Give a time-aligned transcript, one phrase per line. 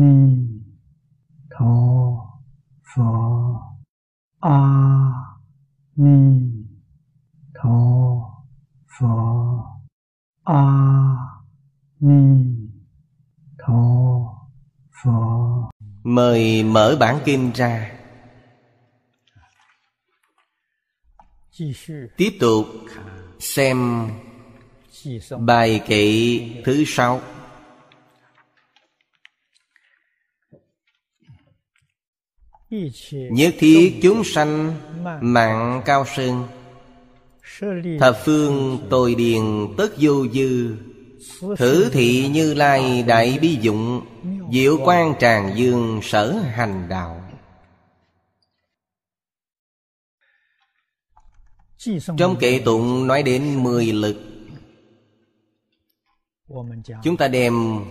[0.00, 0.14] ni
[1.52, 1.74] tho
[2.90, 3.10] pho.
[4.40, 4.58] A
[5.96, 6.18] ni
[7.54, 7.78] tho
[8.94, 9.14] pho.
[10.44, 10.62] A
[12.00, 12.22] ni
[13.58, 13.82] tho
[15.02, 15.70] pho.
[16.04, 17.90] Mời mở bản kinh ra.
[22.16, 22.66] Tiếp tục
[23.38, 24.08] xem
[25.40, 27.20] bài kệ thứ sáu.
[32.70, 34.74] Nhất thiết chúng sanh
[35.20, 36.44] mạng cao sơn
[38.00, 39.42] Thập phương tồi điền
[39.76, 40.76] tất vô dư.
[41.56, 44.06] Thử thị như lai đại bi dụng
[44.52, 47.24] Diệu quan tràng dương sở hành đạo.
[52.18, 54.16] Trong kệ tụng nói đến mười lực
[57.02, 57.84] Chúng ta đem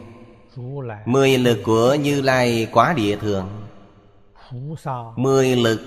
[1.06, 3.67] mười lực của Như Lai quá địa thường
[5.16, 5.82] mười lực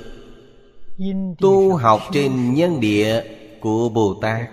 [1.38, 3.22] tu học trên nhân địa
[3.60, 4.48] của bồ tát.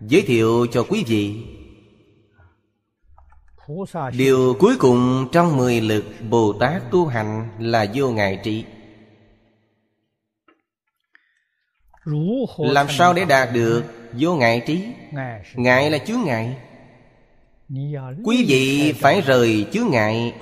[0.00, 1.36] Giới thiệu cho quý vị
[4.16, 8.64] điều cuối cùng trong mười lực bồ tát tu hành là vô ngại trị.
[12.58, 13.82] Làm sao để đạt được
[14.18, 14.86] vô ngại trí?
[15.54, 16.56] Ngại là chướng ngại.
[18.24, 20.34] Quý vị phải rời chướng ngại.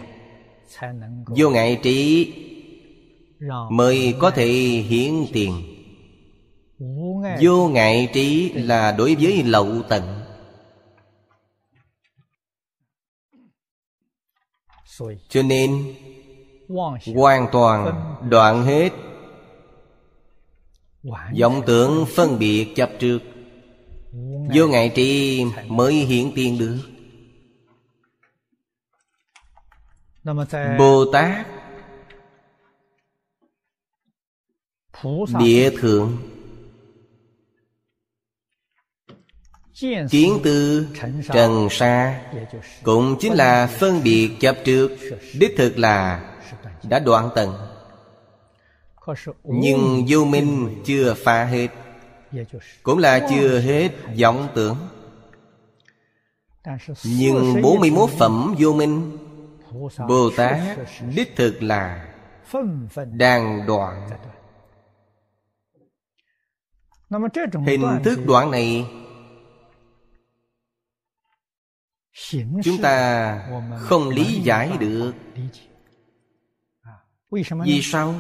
[1.27, 2.33] Vô ngại trí
[3.71, 4.47] mới có thể
[4.89, 5.77] hiển tiền.
[7.41, 8.11] Vô ngại.
[8.13, 10.21] Trí là đối với lậu tận.
[15.29, 15.95] Cho nên
[17.15, 18.05] hoàn toàn.
[18.31, 18.91] đoạn hết.
[21.41, 23.19] Vọng tưởng phân biệt chấp trước.
[24.55, 24.93] Vô ngại.
[24.95, 26.79] Trí mới hiển tiền được.
[30.79, 31.47] Bồ tát
[35.39, 36.17] Địa thượng.
[40.11, 40.87] Kiến tư
[41.33, 42.23] trần sa.
[42.83, 44.91] Cũng chính là phân biệt chấp trước.
[45.39, 46.25] Đích thực là
[46.89, 47.55] đã đoạn tận.
[49.45, 51.69] Nhưng vô minh chưa pha hết.
[52.83, 53.91] Cũng là chưa hết
[54.21, 54.77] vọng tưởng.
[57.05, 59.19] Nhưng 41 phẩm vô minh.
[60.09, 60.61] Bồ Tát
[61.15, 62.07] đích thực là
[63.13, 64.09] Đang đoạn
[67.67, 68.87] hình thức đoạn này
[72.65, 73.49] chúng ta
[73.79, 75.13] không lý giải được.
[77.65, 78.15] vì sao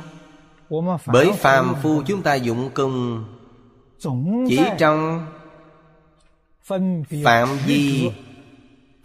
[1.06, 3.24] bởi phàm phu chúng ta dụng công
[4.48, 5.26] chỉ trong
[7.24, 8.10] phạm vi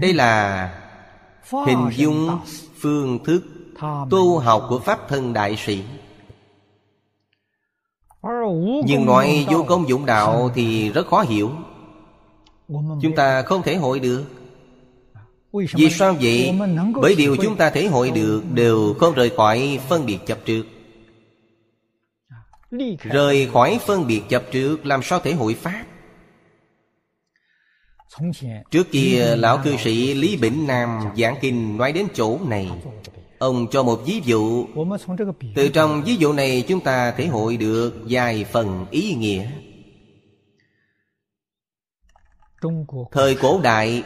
[0.00, 0.86] Đây là
[1.66, 2.40] hình dung
[2.76, 3.42] phương thức
[4.10, 5.84] tu học của pháp thân đại sĩ.
[8.84, 11.50] Nhưng nói vô công dụng đạo thì rất khó hiểu.
[13.02, 14.24] Chúng ta không thể hội được.
[15.52, 16.58] Vì sao vậy?
[17.02, 20.66] Bởi điều chúng ta thể hội được Đều không rời khỏi phân biệt chấp trước.
[22.98, 25.84] Rời khỏi phân biệt chấp trước Làm sao thể hội Pháp?
[28.70, 32.70] Trước kia, lão cư sĩ Lý Bỉnh Nam giảng kinh nói đến chỗ này.
[33.40, 34.66] Ông cho một ví dụ.
[35.54, 39.50] Từ trong ví dụ này chúng ta thể hội được vài phần ý nghĩa.
[43.12, 44.04] Thời cổ đại,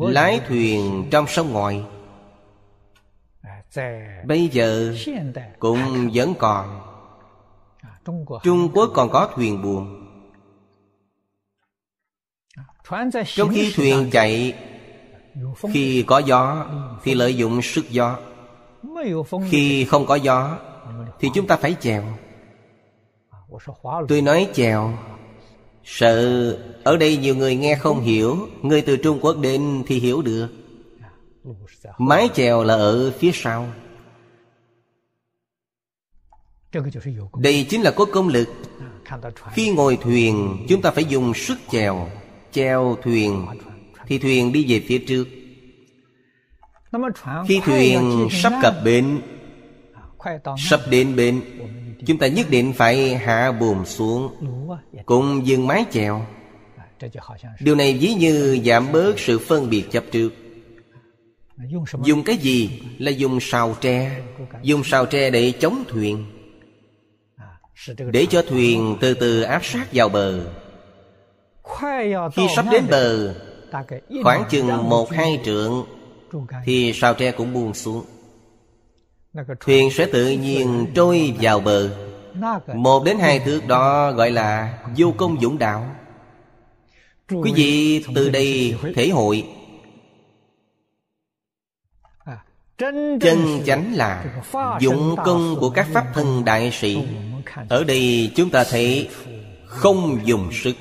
[0.00, 1.84] Lái thuyền trong sông ngoài
[4.26, 4.94] Bây giờ
[5.58, 6.80] cũng vẫn còn.
[8.42, 10.06] Trung Quốc còn có thuyền buồm.
[13.36, 14.54] Trong khi thuyền chạy
[15.72, 16.66] khi có gió,
[17.02, 18.18] thì lợi dụng sức gió.
[19.50, 20.58] Khi không có gió,
[21.20, 22.02] thì chúng ta phải chèo.
[24.08, 24.92] Tôi nói chèo.
[25.84, 26.52] Sợ
[26.84, 28.48] ở đây nhiều người nghe không hiểu.
[28.62, 30.48] Người từ trung quốc đến thì hiểu được.
[31.98, 33.66] Mái chèo là ở phía sau.
[37.36, 38.48] Đây chính là có công lực.
[39.52, 42.08] Khi ngồi thuyền, Chúng ta phải dùng sức chèo.
[42.52, 43.46] Chèo thuyền.
[44.10, 45.28] Thì thuyền đi về phía trước.
[47.48, 49.20] Khi thuyền sắp cập bến,
[50.58, 51.40] Sắp đến bến.
[52.06, 54.34] Chúng ta nhất định phải hạ buồm xuống,
[55.06, 56.26] Cùng dừng mái chèo.
[57.60, 60.30] Điều này ví như giảm bớt sự phân biệt chấp trước.
[62.04, 64.20] Dùng cái gì là dùng sào tre,
[64.62, 66.24] Dùng sào tre để chống thuyền.
[68.12, 70.40] Để cho thuyền từ từ áp sát vào bờ.
[72.36, 73.34] Khi sắp đến bờ
[74.22, 75.86] Khoảng chừng một, hai trượng
[76.64, 78.04] Thì sao tre cũng buông xuống.
[79.60, 81.90] Thuyền sẽ tự nhiên trôi vào bờ.
[82.74, 85.94] Một đến hai thước đó gọi là vô công dũng đạo
[87.30, 89.46] Quý vị từ đây thể hội.
[92.78, 93.18] Chân
[93.66, 94.24] chánh là
[94.80, 96.98] dụng công của các pháp thân đại sĩ.
[97.68, 99.08] Ở đây chúng ta thấy
[99.66, 100.72] không dùng sức.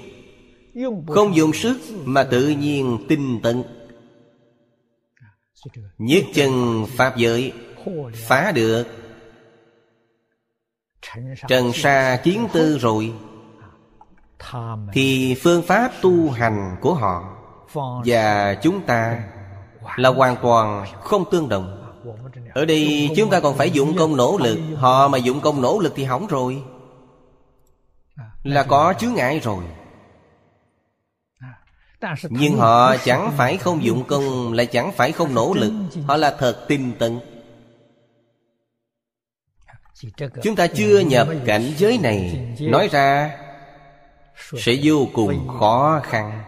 [1.08, 3.64] Không dùng sức mà tự nhiên tinh tận
[5.98, 7.54] Nhất chân Pháp giới,
[8.16, 8.88] Phá được.
[11.48, 13.14] Trần Sa kiến tư rồi,
[14.94, 17.38] Thì phương pháp tu hành của họ
[18.06, 19.24] Và chúng ta
[19.96, 21.76] Là hoàn toàn không tương đồng.
[22.54, 24.60] Ở đây chúng ta còn phải dụng công nỗ lực.
[24.76, 26.64] Họ mà dụng công nỗ lực thì hỏng rồi,
[28.44, 29.64] Là có chướng ngại rồi
[32.30, 35.74] nhưng họ chẳng phải không dụng công Lại chẳng phải không nỗ lực.
[36.08, 37.20] Họ là thật tinh tấn.
[40.44, 42.48] Chúng ta chưa nhập cảnh giới này.
[42.60, 43.38] Nói ra
[44.58, 46.44] Sẽ vô cùng khó khăn.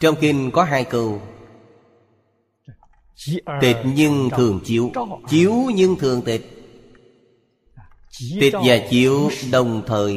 [0.00, 1.22] Trong kinh có hai câu.
[3.60, 4.92] Tịch nhưng thường chiếu.
[5.28, 6.55] Chiếu nhưng thường tịch
[8.40, 10.16] Tịch và chiếu đồng thời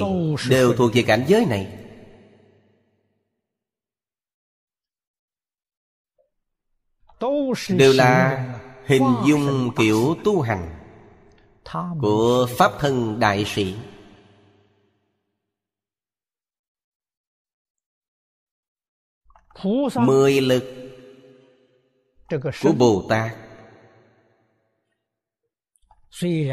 [0.49, 1.75] Đều thuộc về cảnh giới này.
[7.69, 8.45] Đều là
[8.85, 10.75] hình dung kiểu tu hành
[12.01, 13.75] Của Pháp Thân Đại Sĩ.
[19.95, 20.63] Mười lực
[22.61, 23.48] Của Bồ Tát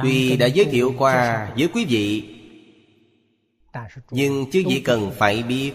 [0.03, 2.37] tuy đã giới thiệu qua với quý vị
[4.11, 5.73] nhưng chứ gì cần phải biết.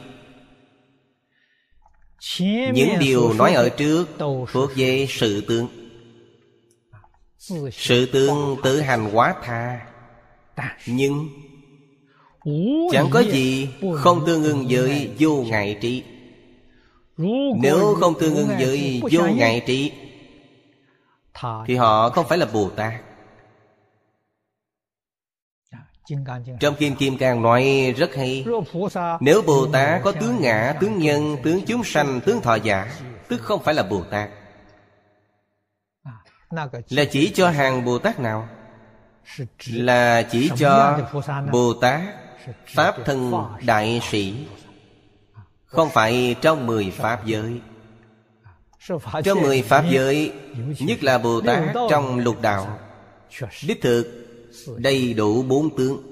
[2.73, 4.05] Những điều nói ở trước
[4.51, 5.67] thuộc về sự tương.
[7.71, 9.87] Sự tương tự hành quá tha.
[10.87, 11.29] nhưng
[12.91, 16.03] chẳng có gì không tương ứng với vô ngại trí.
[17.61, 19.91] Nếu không tương ứng với vô ngại trí
[21.67, 22.93] thì họ không phải là bồ tát.
[26.59, 28.45] Trong Kim Kim Cang nói rất hay.
[29.19, 32.87] Nếu Bồ Tát có tướng ngã, tướng nhân, tướng chúng sanh, tướng thọ giả
[33.27, 34.29] Tức không phải là Bồ Tát.
[36.03, 36.11] À,
[36.89, 38.47] là chỉ cho hàng Bồ Tát nào?
[39.67, 40.99] Là chỉ cho
[41.51, 42.01] Bồ Tát
[42.65, 43.33] Pháp thân
[43.65, 44.47] đại sĩ.
[45.65, 47.61] Không phải trong mười Pháp giới.
[49.23, 50.33] Trong mười Pháp giới
[50.79, 52.79] Nhất là Bồ Tát trong lục đạo.
[53.67, 54.20] Đích thực
[54.77, 56.07] đầy đủ bốn tướng.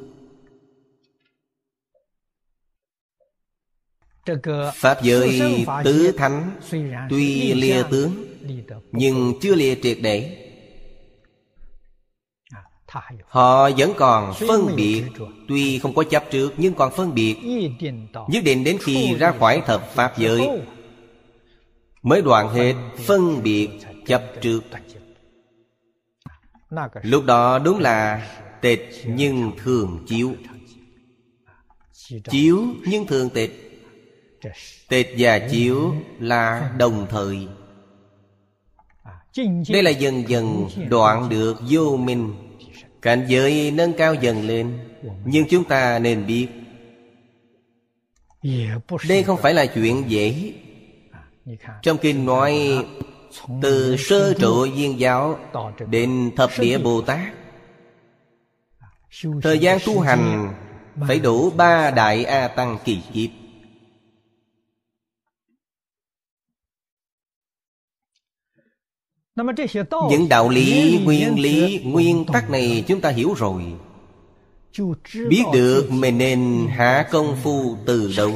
[4.74, 5.42] Pháp giới
[5.84, 6.60] tứ thánh
[7.10, 8.26] tuy lìa tướng
[8.92, 10.46] nhưng chưa lìa triệt để.
[13.28, 15.04] Họ vẫn còn phân biệt
[15.48, 17.36] tuy không có chấp trước nhưng còn phân biệt.
[18.28, 20.50] Nhất định đến khi ra khỏi thập pháp giới.
[22.02, 22.74] mới đoạn hết
[23.06, 23.70] phân biệt
[24.08, 24.60] chấp trước.
[27.02, 28.28] Lúc đó đúng là
[28.62, 30.34] tịch nhưng thường chiếu.
[32.30, 33.70] Chiếu nhưng thường tịch
[34.90, 37.48] Tịch và chiếu là đồng thời.
[39.70, 42.34] Đây là dần dần đoạn được vô minh.
[43.02, 44.80] Cảnh giới nâng cao dần lên,
[45.26, 46.48] Nhưng chúng ta nên biết.
[49.08, 50.54] Đây không phải là chuyện dễ.
[51.82, 52.60] Trong kinh nói
[53.62, 55.40] từ sơ trụ duyên giáo
[55.90, 57.34] Đến thập địa Bồ Tát.
[59.42, 60.54] Thời gian tu hành
[61.08, 63.30] Phải đủ ba đại A Tăng kỳ kiếp.
[70.10, 73.64] Những đạo lý, nguyên lý, nguyên tắc này chúng ta hiểu rồi.
[75.30, 78.32] Biết được mình nên hạ công phu từ đâu?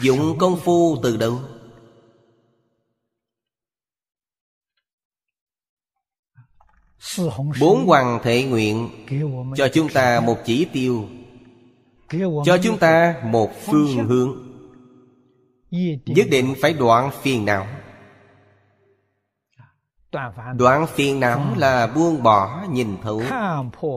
[0.00, 1.40] Dụng công phu từ đâu?
[7.60, 8.88] Bốn hoàng thể nguyện
[9.56, 11.04] Cho chúng ta một chỉ tiêu.
[12.44, 14.36] Cho chúng ta một phương hướng.
[16.06, 17.66] Nhất định phải đoạn phiền não.
[20.56, 23.22] Đoạn phiền não là buông bỏ nhìn thấu.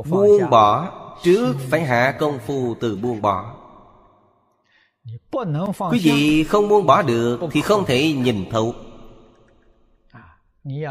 [0.09, 0.91] Buông bỏ
[1.23, 3.53] trước phải hạ công phu từ buông bỏ.
[5.91, 8.73] Quý vị không buông bỏ được Thì không thể nhìn thấu.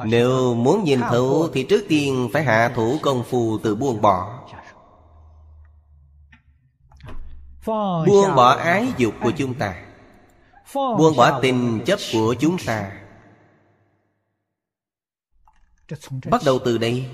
[0.05, 4.43] Nếu muốn nhìn thấu thì trước tiên phải hạ thủ công phu từ buông bỏ.
[8.07, 8.51] Buông bỏ.
[8.51, 9.83] Ái dục của chúng ta.
[10.75, 12.93] Buông bỏ tình chấp của chúng ta.
[16.31, 17.05] Bắt đầu từ đây.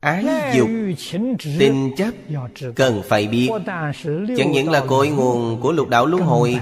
[0.00, 0.24] Ái
[0.54, 0.68] dục
[1.58, 2.10] Tình chấp
[2.76, 3.50] Cần phải biết.
[4.36, 6.60] Chẳng những là cội nguồn của lục đạo luân hồi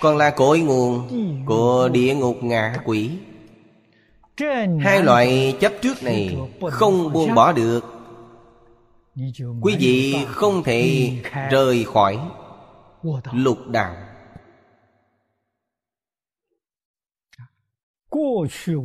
[0.00, 1.08] còn là cội nguồn
[1.46, 3.10] của địa ngục ngạ quỷ.
[4.80, 6.36] Hai loại chấp trước này
[6.70, 7.80] không buông bỏ được.
[9.60, 11.10] Quý vị không thể
[11.50, 12.18] rời khỏi
[13.32, 13.94] lục đạo.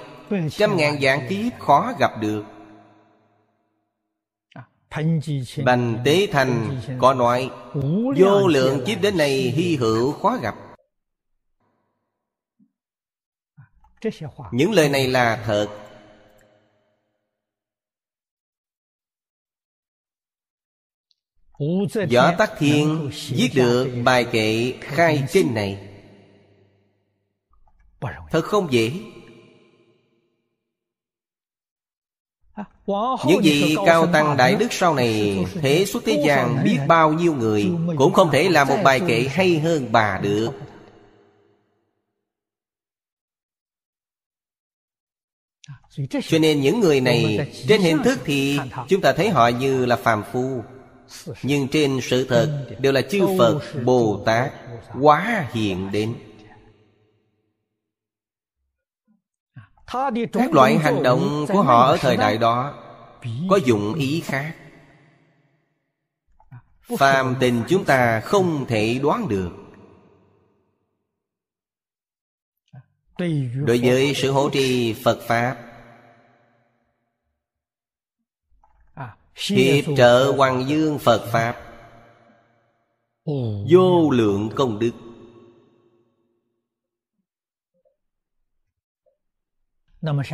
[0.51, 2.43] Trăm ngàn dạng kiếp khó gặp được.
[5.65, 7.49] Bành Tế Thành có nói
[8.17, 10.55] Vô lượng kiếp đến này hy hữu khó gặp.
[14.51, 15.84] Những lời này là thật.
[22.11, 25.79] Võ Tắc Thiên viết được bài kệ khai kinh này
[28.31, 28.91] Thật không dễ
[33.27, 37.33] Những gì cao tăng đại đức sau này Thế xuất thế gian biết bao nhiêu
[37.33, 40.49] người Cũng không thể làm một bài kệ hay hơn bà được
[46.27, 49.95] Cho nên những người này Trên hình thức thì Chúng ta thấy họ như là
[49.95, 50.63] phàm phu
[51.43, 54.51] nhưng trên sự thật Đều là chư Phật, Bồ Tát
[55.01, 56.15] Quá hiện đến.
[60.33, 62.81] Các loại hành động của họ ở thời đại đó.
[63.49, 64.55] Có dụng ý khác.
[66.97, 69.49] Phàm tình chúng ta không thể đoán được.
[73.65, 75.64] Đối với sự hỗ trì Phật Pháp
[79.35, 81.57] Hiệp trợ Hoàng Dương Phật Pháp.
[83.71, 84.91] Vô lượng công đức.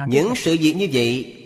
[0.07, 1.37] Những sự việc như vậy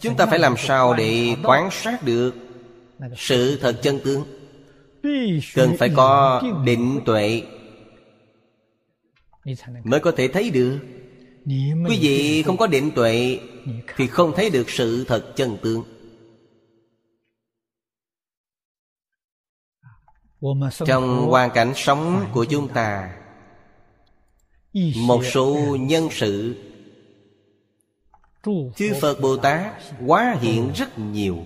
[0.00, 2.34] Chúng ta phải làm sao để quan sát được
[3.16, 4.24] Sự thật chân tướng?
[5.54, 7.42] Cần phải có định tuệ
[9.84, 10.78] Mới có thể thấy được
[11.44, 13.40] Quý vị không có định tuệ
[13.96, 15.84] Thì không thấy được sự thật chân tướng.
[20.86, 23.16] Trong hoàn cảnh sống của chúng ta
[24.96, 26.54] Một số nhân sự
[28.76, 29.72] Chư Phật Bồ Tát
[30.06, 31.44] Quá hiện rất nhiều.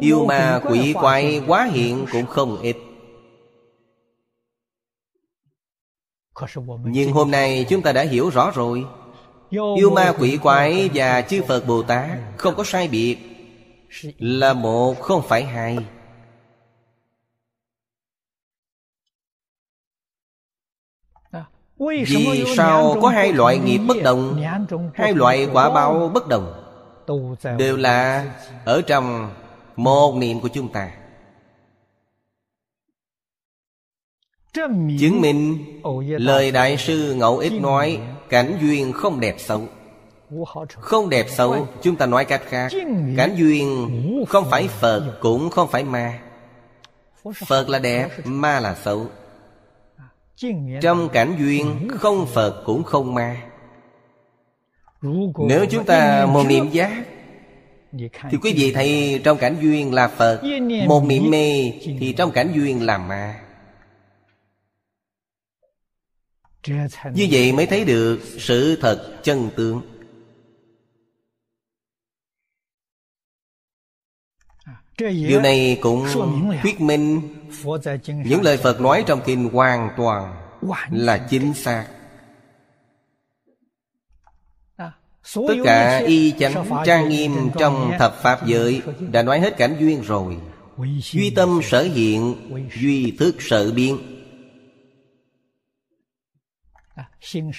[0.00, 2.76] Yêu ma quỷ quái quá hiện cũng không ít
[6.84, 8.84] Nhưng hôm nay chúng ta đã hiểu rõ rồi.
[9.50, 13.16] Yêu ma quỷ quái và chư Phật Bồ Tát Không có sai biệt.
[14.18, 15.78] Là một không phải hai.
[21.78, 24.42] Vì sao có hai loại nghiệp bất đồng
[24.94, 26.64] Hai loại quả báo bất đồng?
[27.58, 28.30] Đều là
[28.64, 29.30] ở trong
[29.76, 30.90] một niệm của chúng ta
[35.00, 35.64] Chứng minh
[36.08, 37.98] lời Đại sư Ngẫu Ích nói,
[38.28, 39.62] Cảnh duyên không đẹp xấu.
[40.74, 42.72] Không đẹp xấu, Chúng ta nói cách khác,
[43.16, 43.88] Cảnh duyên
[44.28, 46.18] không phải Phật Cũng không phải ma.
[47.46, 49.06] Phật là đẹp, Ma là xấu.
[50.80, 53.36] Trong cảnh duyên Không Phật cũng không ma.
[55.48, 57.04] Nếu chúng ta một niệm giác,
[58.30, 60.40] Thì quý vị thấy trong cảnh duyên là Phật,
[60.86, 63.34] Một niệm mê Thì trong cảnh duyên là ma.
[67.14, 69.80] Như vậy mới thấy được sự thật chân tướng.
[74.98, 76.06] Điều này cũng
[76.62, 77.20] thuyết minh
[78.06, 80.34] Những lời Phật nói trong kinh hoàn toàn
[80.90, 81.86] là chính xác.
[85.34, 90.02] Tất cả y chánh trang nghiêm trong thập Pháp giới Đã nói hết cảnh duyên
[90.02, 90.36] rồi.
[91.02, 92.34] Duy tâm sở hiện
[92.80, 94.17] Duy thức sở biến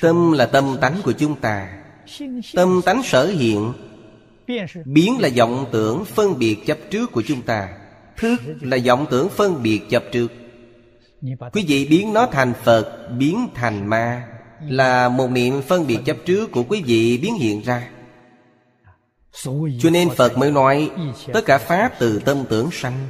[0.01, 1.73] Tâm là tâm tánh của chúng ta.
[2.53, 3.73] Tâm tánh sở hiện
[4.85, 7.69] Biến là vọng tưởng phân biệt chấp trước của chúng ta.
[8.17, 10.27] Thức là vọng tưởng phân biệt chấp trước.
[11.53, 14.27] Quý vị biến nó thành Phật Biến thành ma
[14.67, 17.89] Là một niệm phân biệt chấp trước của quý vị biến hiện ra.
[19.79, 20.91] Cho nên Phật mới nói
[21.33, 23.07] Tất cả Pháp từ tâm tưởng sanh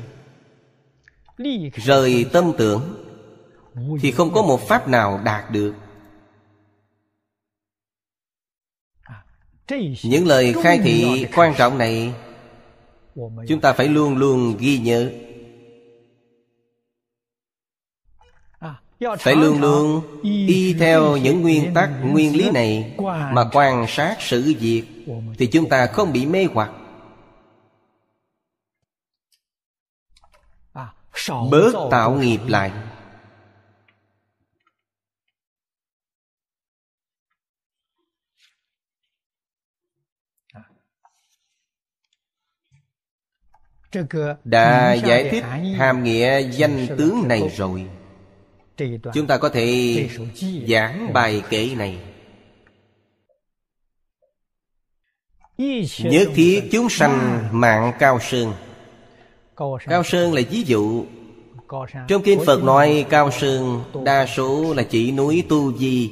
[1.73, 3.05] Rời tâm tưởng
[4.01, 5.73] Thì không có một Pháp nào đạt được
[10.03, 12.13] những lời khai thị quan trọng này,
[13.47, 15.11] chúng ta phải luôn luôn ghi nhớ.
[19.19, 22.95] Phải luôn luôn y theo những nguyên tắc, nguyên lý này
[23.33, 24.83] mà quan sát sự việc,
[25.37, 26.71] thì chúng ta không bị mê hoặc.
[31.51, 32.71] Bớt tạo nghiệp lại.
[44.43, 45.43] Đã giải thích
[45.77, 47.85] hàm nghĩa danh tướng này rồi
[49.13, 50.09] chúng ta có thể
[50.67, 51.97] giảng bài kể này
[56.03, 58.53] nhất thiết chúng sanh mạng cao sơn
[59.85, 61.05] cao sơn là ví dụ
[62.07, 66.11] trong kinh phật nói cao sơn đa số là chỉ núi tu di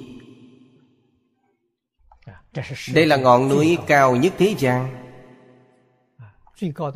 [2.94, 5.07] đây là ngọn núi cao nhất thế gian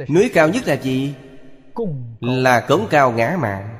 [0.10, 1.16] Núi cao nhất là gì?
[2.22, 3.78] Là cống cao ngã mạng.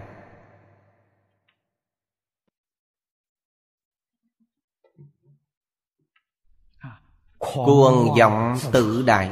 [7.38, 9.30] Cuồng vọng tự đại.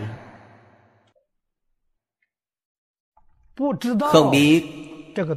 [4.00, 4.66] Không biết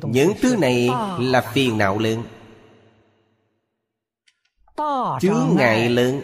[0.03, 2.23] Những thứ này là phiền não lớn.
[5.21, 6.21] Chướng ngại lớn.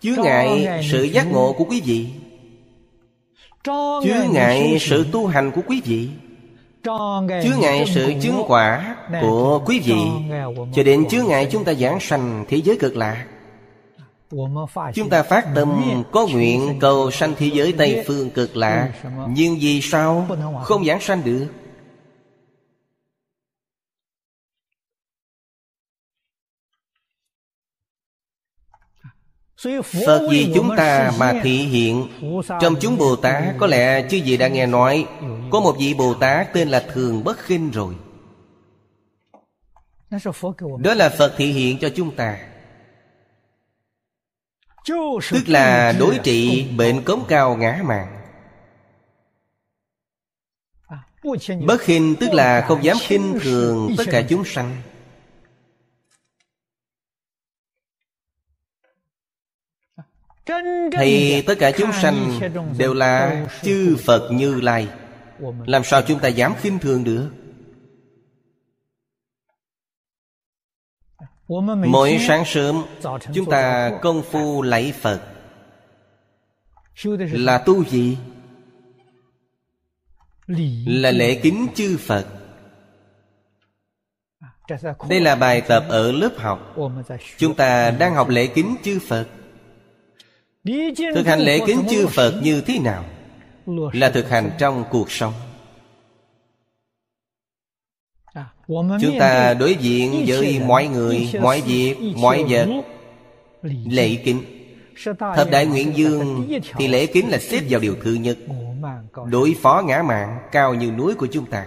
[0.00, 2.25] Chướng ngại sự giác ngộ của quý vị
[4.04, 6.08] chứa ngại sự tu hành của quý vị.
[7.42, 9.98] Chứa ngại sự chứng quả của quý vị.
[10.74, 13.26] cho đến chứa ngại chúng ta giảng sanh thế giới cực lạc.
[14.94, 18.88] Chúng ta phát tâm có nguyện cầu sanh thế giới tây phương cực lạc.
[19.28, 20.26] nhưng vì sao
[20.62, 21.46] không giảng sanh được
[30.06, 32.08] Phật vì chúng ta mà thị hiện.
[32.60, 35.06] Trong chúng Bồ Tát, Có lẽ chứ gì đã nghe nói,
[35.50, 37.94] Có một vị Bồ Tát tên là Thường Bất khinh rồi.
[40.78, 42.38] Đó là Phật thị hiện cho chúng ta.
[45.32, 48.16] Tức là đối trị bệnh cống cao ngã mạng
[51.66, 54.76] Bất khinh tức là không dám khinh thường tất cả chúng sanh.
[60.92, 62.40] Thì tất cả chúng sanh
[62.78, 64.88] đều là chư phật như lai.
[65.66, 67.30] Làm sao chúng ta dám khinh thường được?
[71.88, 72.82] Mỗi sáng sớm
[73.34, 75.20] chúng ta công phu lạy phật.
[77.16, 78.18] Là tu gì?
[80.86, 82.26] Là lễ kính chư phật.
[85.08, 86.76] Đây là bài tập ở lớp học.
[87.36, 89.26] Chúng ta đang học lễ kính chư phật
[91.14, 93.04] Thực hành lễ kính chư Phật như thế nào?
[93.92, 95.32] Là thực hành trong cuộc sống.
[99.00, 102.68] Chúng ta đối diện với mọi người, mọi việc, mọi vật.
[103.86, 104.42] Lễ kính.
[105.36, 108.38] Thập đại nguyện dương Thì lễ kính là xếp vào điều thứ nhất.
[109.30, 111.66] Đối phó ngã mạng cao như núi của chúng ta.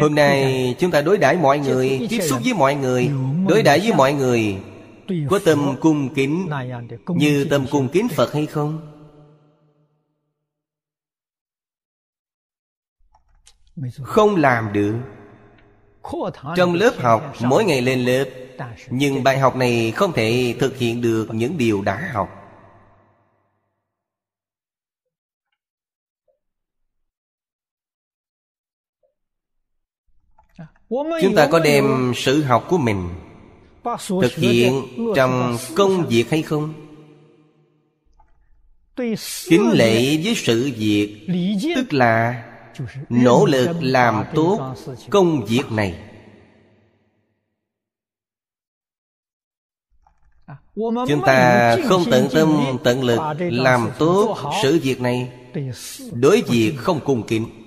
[0.00, 3.10] Hôm nay chúng ta đối đãi mọi người Tiếp xúc với mọi người
[3.48, 4.56] Đối đãi với mọi người
[5.30, 6.50] có tâm cung kính
[7.08, 8.92] Như tâm cung kính Phật hay không?
[14.02, 14.94] Không làm được.
[16.56, 18.24] Trong lớp học, Mỗi ngày lên lớp,
[18.90, 22.38] Nhưng bài học này không thể thực hiện được những điều đã học.
[31.22, 33.08] Chúng ta có đem sự học của mình.
[34.22, 34.82] Thực hiện
[35.16, 36.74] trong công việc hay không?
[39.48, 41.26] Kính lệ với sự việc,
[41.76, 42.44] Tức là
[43.08, 44.74] nỗ lực làm tốt
[45.10, 45.98] công việc này.
[50.74, 55.32] Chúng ta không tận tâm, tận lực làm tốt sự việc này.
[56.12, 57.61] Đối việc không cung kính.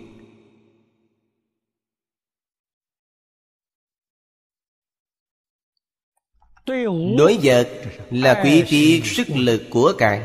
[7.18, 7.70] Đối vật
[8.12, 10.22] là quý trí sức lực của cải.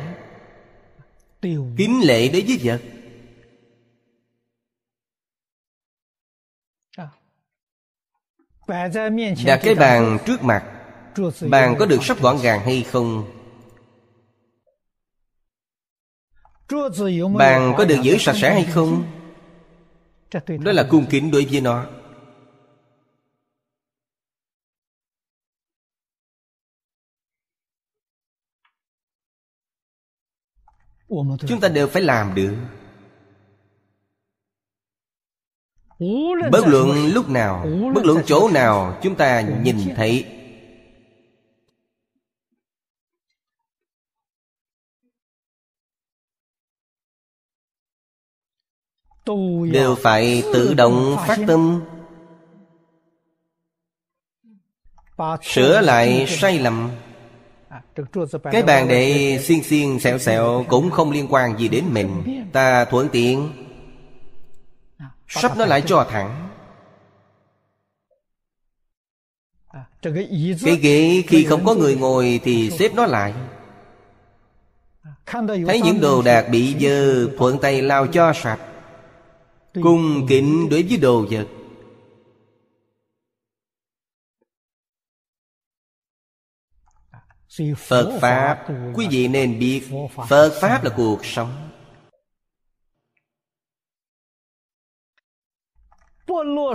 [1.76, 2.80] Kính lệ đối với vật.
[9.46, 10.64] Đặt cái bàn trước mặt.
[11.40, 13.24] Bàn có được sắp gọn gàng hay không?
[17.36, 19.04] Bàn có được giữ sạch sẽ hay không?
[20.46, 21.86] đó là cung kính đối với nó
[31.46, 32.54] chúng ta đều phải làm được.
[36.52, 40.24] Bất luận lúc nào Bất luận chỗ nào Chúng ta nhìn thấy.
[49.72, 51.82] Đều phải tự động phát tâm.
[55.42, 56.90] Sửa lại sai lầm
[58.52, 62.42] Cái bàn để xiên xiên xẹo xẹo Cũng không liên quan gì đến mình.
[62.52, 63.52] Ta thuận tiện.
[65.28, 66.48] Sắp nó lại cho thẳng.
[70.64, 73.34] Cái ghế khi không có người ngồi Thì xếp nó lại.
[75.66, 78.58] Thấy những đồ đạc bị dơ Thuận tay lao cho sạch.
[79.82, 81.46] Cung kính đối với đồ vật
[87.76, 88.66] Phật Pháp.
[88.94, 89.82] Quý vị nên biết
[90.28, 91.52] Phật Pháp là cuộc sống.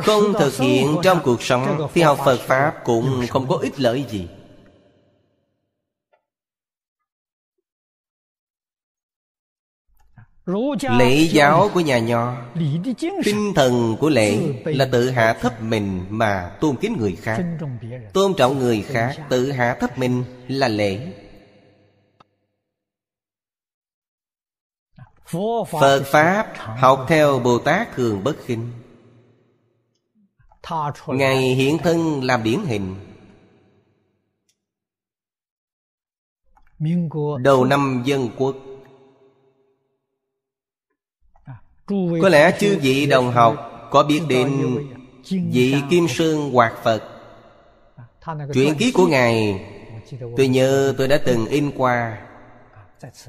[0.06, 4.06] Không thực hiện trong cuộc sống Thì học Phật Pháp cũng không có ích lợi
[4.10, 4.28] gì.
[10.98, 12.36] Lễ giáo của nhà nho.
[13.26, 17.44] Tinh thần của lễ Là tự hạ thấp mình Mà tôn kính người khác.
[18.14, 21.14] Tôn trọng người khác Tự hạ thấp mình là lễ.
[25.72, 28.72] Phật Pháp học theo Bồ Tát thường bất khinh.
[31.08, 32.96] Ngài hiện thân làm điển hình.
[37.44, 38.56] Đầu năm dân quốc
[41.88, 44.78] Có lẽ chư vị đồng học Có biết đến
[45.30, 47.04] Vị Kim Sơn Hoạt Phật.
[48.54, 49.66] Truyện ký của Ngài
[50.38, 52.18] Tôi nhớ tôi đã từng in qua.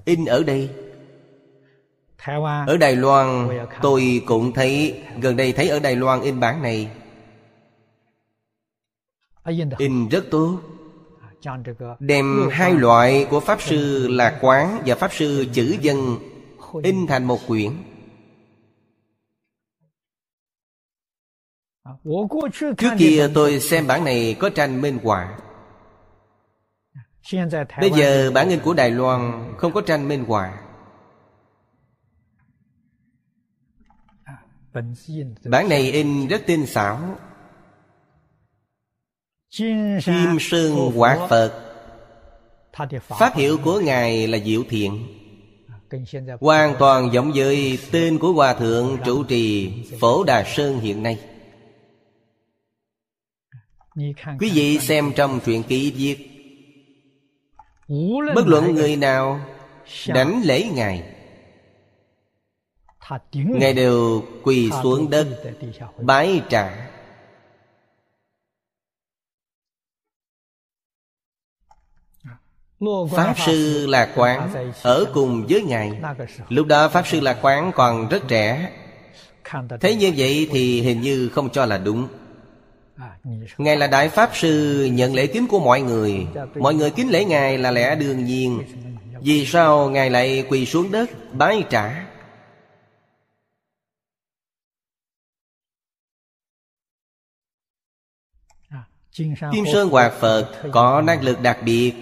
[0.04, 0.70] In ở đây.
[2.66, 3.48] Ở Đài Loan
[3.82, 6.88] Tôi cũng thấy Gần đây thấy ở Đài Loan in bản này.
[9.78, 10.58] In rất tốt.
[11.98, 16.18] Đem hai loại của pháp sư lạc quán và pháp sư chữ dân
[16.82, 17.72] in thành một quyển
[22.78, 25.38] trước kia tôi xem bản này có tranh minh họa
[27.80, 30.58] bây giờ bản in của đài loan không có tranh minh họa
[35.44, 37.18] bản này in rất tinh xảo.
[39.58, 41.62] Kim Sơn Quạt Phật.
[43.00, 45.06] Pháp hiệu của Ngài là Diệu Thiện.
[46.40, 51.18] Hoàn toàn giống với tên của Hòa Thượng trụ trì Phổ Đà Sơn hiện nay
[54.40, 56.30] Quý vị xem trong truyện ký viết.
[58.34, 59.40] Bất luận người nào
[60.06, 61.12] đánh lễ Ngài
[63.34, 65.26] ngài đều quỳ xuống đất
[66.02, 66.90] bái trả
[73.10, 74.50] Pháp Sư Lạc Quán
[74.82, 76.00] Ở cùng với Ngài.
[76.48, 78.72] Lúc đó Pháp Sư Lạc Quán còn rất trẻ.
[79.80, 82.08] Thế như vậy thì hình như không cho là đúng
[82.96, 83.18] À,
[83.58, 86.26] Ngài là Đại Pháp Sư, nhận lễ kính của mọi người.
[86.54, 88.62] Mọi người kính lễ Ngài là lẽ đương nhiên.
[89.20, 92.06] Vì sao Ngài lại quỳ xuống đất bái trả?
[99.52, 101.92] Kim Sơn Hoạt Phật có năng lực đặc biệt.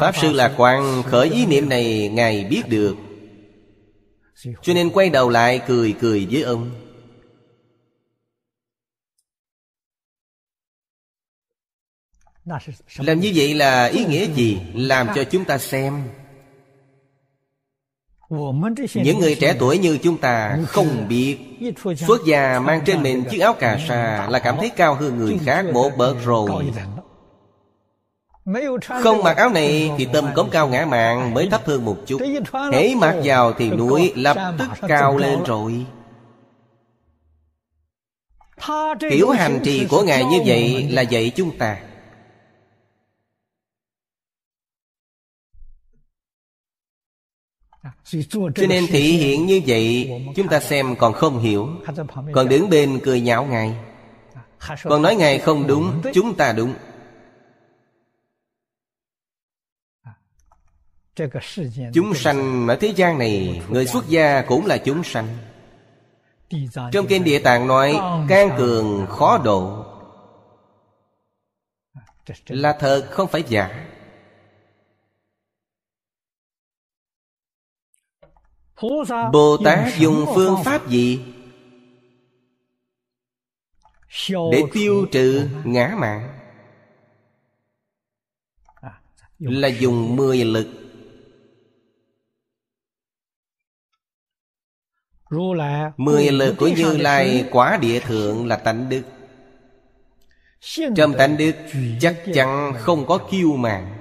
[0.00, 2.96] Pháp Sư Lạc Quang khởi ý niệm này Ngài biết được.
[4.62, 6.83] Cho nên quay đầu lại cười cười với ông.
[12.98, 14.60] Làm như vậy là ý nghĩa gì?
[14.74, 16.02] Làm cho chúng ta xem.
[18.94, 21.38] Những người trẻ tuổi như chúng ta không biết.
[21.96, 25.38] Xuất gia mang trên mình chiếc áo cà sa Là cảm thấy cao hơn người
[25.44, 26.72] khác một bậc rồi.
[29.02, 32.20] Không mặc áo này thì tâm cống cao ngã mạng Mới thấp hơn một chút.
[32.72, 35.86] Hễ mặc vào thì núi lập tức cao lên rồi.
[39.10, 41.76] Kiểu hành trì của Ngài như vậy là dạy chúng ta
[48.04, 51.68] Cho nên thị hiện như vậy Chúng ta xem còn không hiểu.
[52.32, 53.74] Còn đứng bên cười nhạo Ngài.
[54.82, 56.74] Còn nói Ngài không đúng Chúng ta đúng.
[61.94, 65.28] Chúng sanh ở thế gian này Người xuất gia cũng là chúng sanh.
[66.92, 67.96] Trong kinh Địa Tạng nói
[68.28, 69.84] Can cường khó độ.
[72.48, 73.93] Là thật không phải giả
[79.32, 81.20] Bồ Tát dùng phương pháp gì?
[84.52, 86.40] Để tiêu trừ ngã mạng.
[89.38, 90.66] Là dùng mười lực.
[95.96, 99.02] Mười lực của Như Lai quả địa thượng là tánh đức.
[100.96, 101.54] Trong tánh đức
[102.00, 103.93] chắc chắn không có kiêu mạng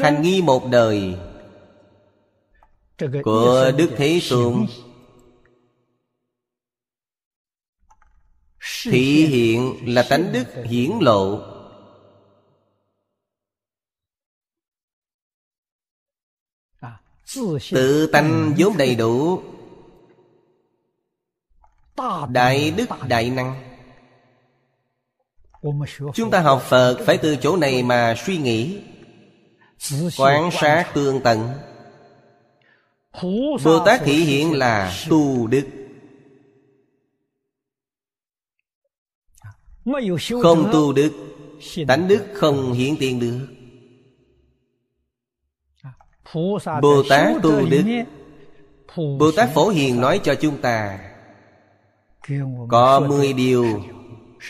[0.00, 1.16] Hành nghi một đời
[3.24, 4.66] Của Đức Thế Tôn.
[8.82, 11.40] Thị hiện là tánh đức hiển lộ.
[17.70, 19.42] Tự tánh vốn đầy đủ.
[22.28, 23.72] Đại đức đại năng.
[26.14, 28.82] Chúng ta học Phật phải từ chỗ này mà suy nghĩ
[30.18, 31.48] Quán sát tương tận.
[33.64, 35.66] Bồ Tát thị hiện là tu đức.
[40.42, 41.12] Không tu đức
[41.88, 43.46] Tánh đức không hiện tiền được.
[46.82, 48.04] Bồ Tát tu đức.
[48.96, 50.98] Bồ Tát Phổ Hiền nói cho chúng ta
[52.68, 53.82] Có mười điều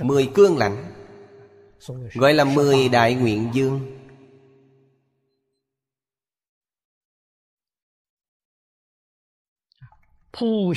[0.01, 0.93] Mười cương lãnh
[2.15, 4.02] Gọi là mười đại nguyện dương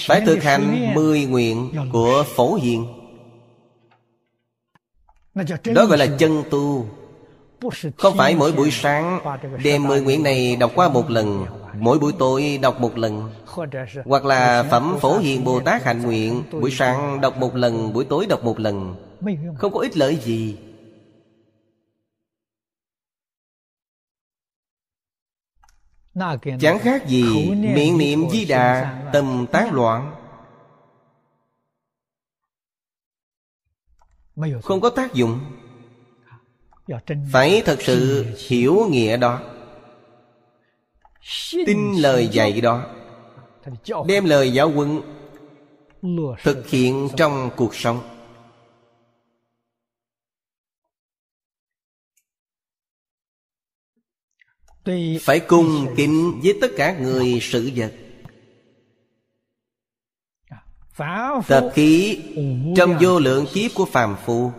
[0.07, 2.85] Phải thực hành mười nguyện của Phổ Hiền.
[5.73, 6.85] Đó gọi là chân tu.
[7.97, 9.19] Không phải mỗi buổi sáng
[9.63, 11.45] Đem mười nguyện này đọc qua một lần
[11.79, 13.29] Mỗi buổi tối đọc một lần.
[14.05, 18.05] Hoặc là Phẩm Phổ Hiền Bồ Tát Hạnh Nguyện Buổi sáng đọc một lần Buổi
[18.05, 18.95] tối đọc một lần.
[19.57, 20.57] Không có ích lợi gì
[26.59, 30.15] Chẳng khác gì miệng niệm di đà Tâm tán loạn.
[34.63, 35.39] Không có tác dụng.
[37.31, 39.41] Phải thật sự hiểu nghĩa đó.
[41.65, 42.85] Tin lời dạy đó.
[44.07, 45.01] Đem lời giáo huấn
[46.43, 48.14] Thực hiện trong cuộc sống
[55.21, 57.93] phải cung kính với tất cả người sự vật.
[61.47, 62.19] Tập khí
[62.75, 64.51] trong vô lượng kiếp của phàm phu.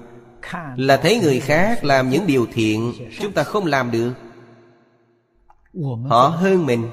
[0.76, 4.12] Là thấy người khác làm những điều thiện chúng ta không làm được.
[6.08, 6.88] Họ hơn mình.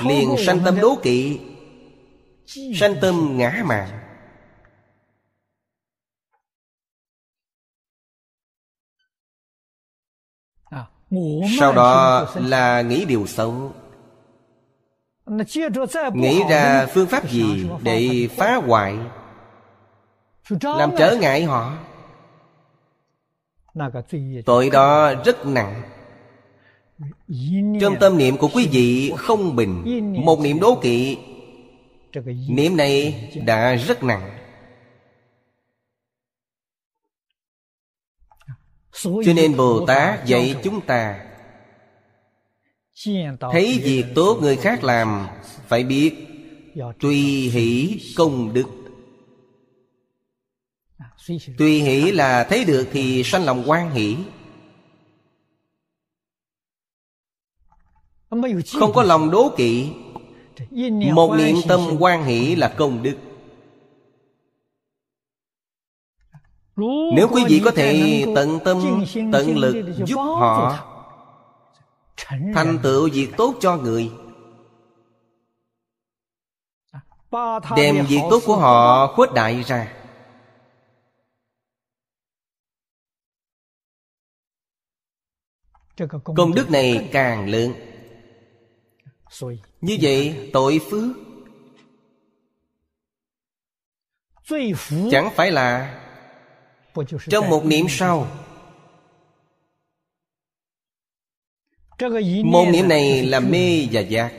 [0.00, 1.38] Liền sanh tâm đố kỵ
[2.74, 4.07] sanh tâm ngã mạn
[11.58, 13.72] sau đó là nghĩ điều xấu.
[16.14, 18.96] Nghĩ ra phương pháp gì để phá hoại
[20.62, 21.76] làm trở ngại họ?
[24.46, 25.82] Tội đó rất nặng.
[27.80, 29.84] Trong tâm niệm của quý vị không bình
[30.24, 31.18] một niệm đố kỵ.
[32.48, 34.37] niệm này đã rất nặng
[39.02, 41.24] cho nên bồ tát dạy chúng ta
[43.52, 45.26] thấy việc tốt người khác làm
[45.68, 46.14] phải biết
[47.00, 47.16] tùy
[47.50, 48.64] hỷ công đức.
[51.58, 54.16] Tùy hỷ là thấy được thì sanh lòng quan hỷ.
[58.72, 59.90] Không có lòng đố kỵ.
[61.12, 63.16] Một niệm tâm quan hỷ là công đức
[67.16, 70.84] Nếu quý vị có thể tận tâm, tận lực giúp họ
[72.54, 74.10] Thành tựu việc tốt cho người.
[77.76, 79.94] Đem việc tốt của họ khuếch đại ra.
[86.36, 87.72] Công đức này càng lớn.
[89.80, 91.16] Như vậy tội phước
[95.10, 96.04] Chẳng phải là
[97.30, 98.26] trong một niệm sau.
[102.44, 104.32] một niệm này là mê và giác.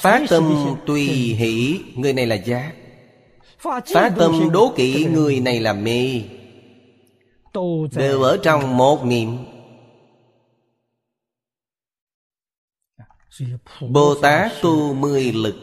[0.00, 2.72] phát tâm tùy hỷ người này là giác.
[3.58, 6.22] Phát tâm đố kỵ người này là mê.
[7.92, 9.38] Đều ở trong một niệm.
[13.80, 15.56] Bồ tát tu mười lực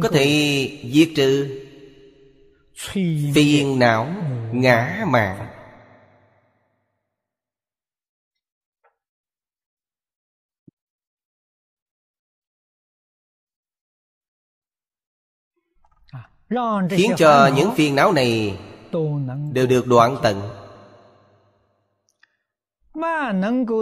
[0.00, 1.60] có thể diệt trừ
[3.34, 4.14] phiền não
[4.52, 5.48] ngã mạn
[16.90, 18.58] khiến cho những phiền não này
[19.52, 20.42] đều được đoạn tận.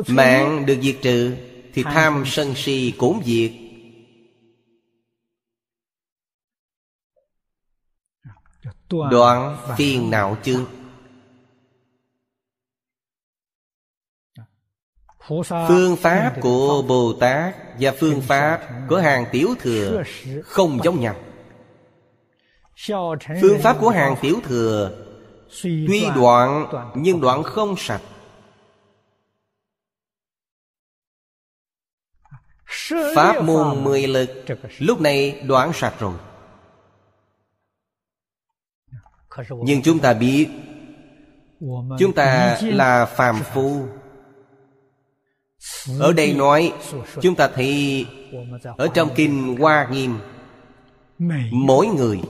[0.09, 1.37] Mạng được diệt trừ
[1.74, 3.50] thì tham sân si cũng diệt
[8.90, 10.66] đoạn phiền não chương
[15.68, 20.03] phương pháp của bồ tát và phương pháp của hàng tiểu thừa
[20.44, 21.16] không giống nhau.
[23.40, 25.07] Phương pháp của hàng tiểu thừa
[25.62, 28.03] tuy đoạn nhưng đoạn không sạch.
[33.14, 34.31] Pháp môn mười lực
[34.79, 36.14] lúc này đoạn sạch rồi
[39.64, 40.49] nhưng chúng ta biết
[41.99, 43.87] chúng ta là phàm phu
[45.99, 46.73] ở đây nói
[47.23, 48.07] chúng ta thấy
[48.77, 50.19] ở trong kinh hoa nghiêm
[51.53, 52.21] mỗi người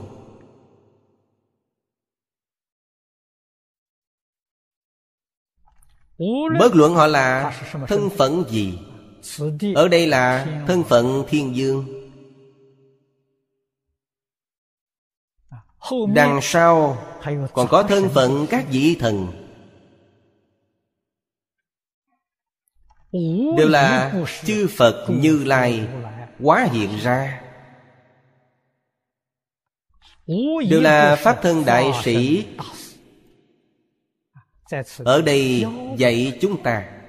[6.59, 8.79] bất luận họ là thân phận gì
[9.75, 12.00] ở đây là thân phận thiên dương
[16.13, 16.97] Đằng sau
[17.53, 19.27] còn có thân phận các vị thần.
[23.57, 24.13] Đều là
[24.45, 25.87] chư Phật Như Lai
[26.39, 27.41] Quá hiện ra.
[30.69, 32.45] Đều là Pháp thân đại sĩ.
[34.97, 35.65] Ở đây
[35.97, 37.00] dạy chúng ta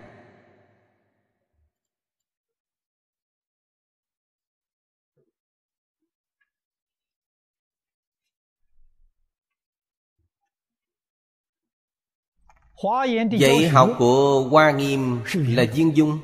[13.31, 16.19] Dạy học của Hoa Nghiêm là viên dung.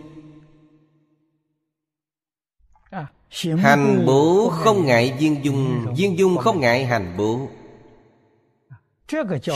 [3.59, 6.87] Hành bố không ngại viên dung Viên dung không ngại.
[6.87, 7.49] hành bố.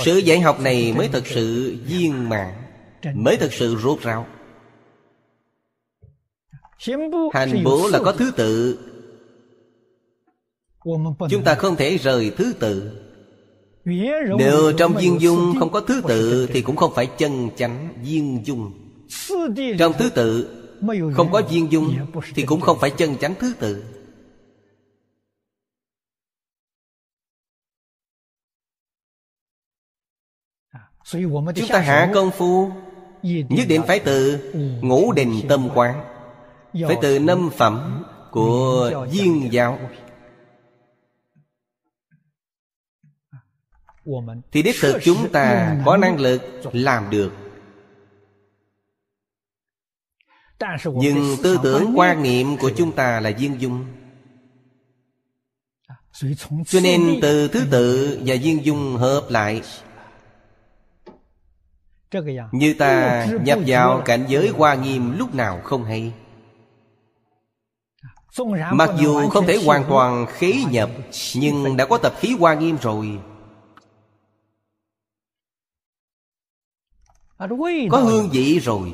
[0.05, 2.63] Sự dạy học này mới thật sự viên mạng
[3.15, 4.27] Mới thật sự rốt ráo.
[7.33, 8.79] Hành bố là có thứ tự.
[11.31, 13.03] Chúng ta không thể rời thứ tự
[13.85, 18.47] nếu trong viên dung không có thứ tự Thì cũng không phải chân chánh viên
[18.47, 18.73] dung.
[19.79, 20.59] Trong thứ tự
[21.15, 21.97] Không có viên dung
[22.35, 23.85] Thì cũng không phải chân chánh thứ tự.
[31.55, 32.71] Chúng ta hạ công phu
[33.23, 34.39] Nhất định phải từ
[34.83, 36.05] ngũ đình tâm quán
[36.87, 39.79] Phải từ năm phẩm của viên giáo
[44.53, 46.43] Thì đích thực chúng ta có năng lực
[46.73, 47.33] làm được.
[50.95, 53.85] Nhưng tư tưởng quan niệm của chúng ta là duyên dung.
[56.67, 59.63] Cho nên từ thứ tự và duyên dung hợp lại,
[62.53, 66.13] Như ta nhập vào cảnh giới hoa nghiêm lúc nào không hay.
[68.73, 70.91] Mặc dù không thể hoàn toàn khí nhập,
[71.35, 73.19] Nhưng đã có tập khí hoa nghiêm rồi.
[77.91, 78.93] Có hương vị rồi.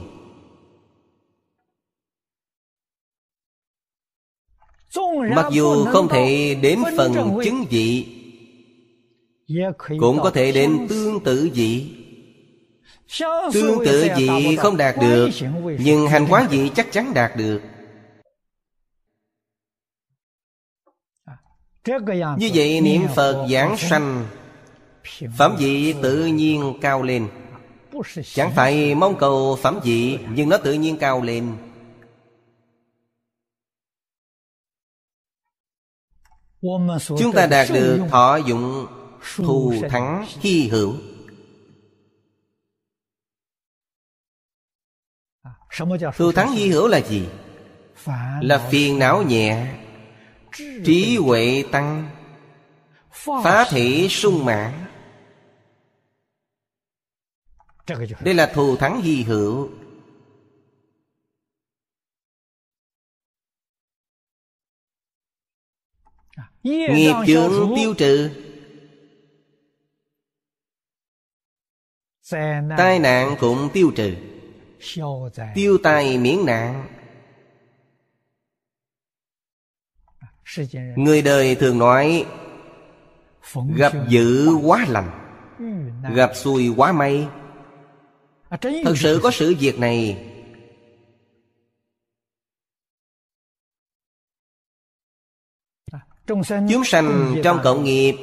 [5.37, 8.07] Mặc dù không thể đến phần chứng vị
[10.01, 11.95] Cũng có thể đến tương tự vị.
[13.53, 15.31] Tương tự vị không đạt được
[15.81, 17.61] Nhưng hành quán vị chắc chắn đạt được.
[22.39, 24.27] Như vậy niệm Phật giảng sanh
[25.39, 27.29] Phẩm vị tự nhiên cao lên
[28.35, 31.57] Chẳng phải mong cầu phẩm vị, Nhưng nó tự nhiên cao lên.
[37.19, 38.87] Chúng ta đạt được thọ dụng
[39.37, 40.95] thù thắng hy hữu.
[46.17, 47.29] Thù thắng hy hữu là gì?
[48.41, 49.75] Là phiền não nhẹ,
[50.85, 52.11] Trí huệ tăng,
[53.43, 54.88] Phá thể sung mãn.
[58.21, 59.71] Đây là thù thắng hy hữu.
[66.63, 68.31] Nghiệp chướng tiêu trừ.
[72.79, 74.17] Tai nạn cũng tiêu trừ.
[75.55, 76.89] Tiêu tai miễn nạn.
[80.97, 82.27] Người đời thường nói
[83.77, 85.11] Gặp dữ quá lành
[86.15, 87.29] Gặp xui quá may
[88.51, 90.25] Thật sự có sự việc này.
[96.27, 98.15] Chúng sanh trong cộng nghiệp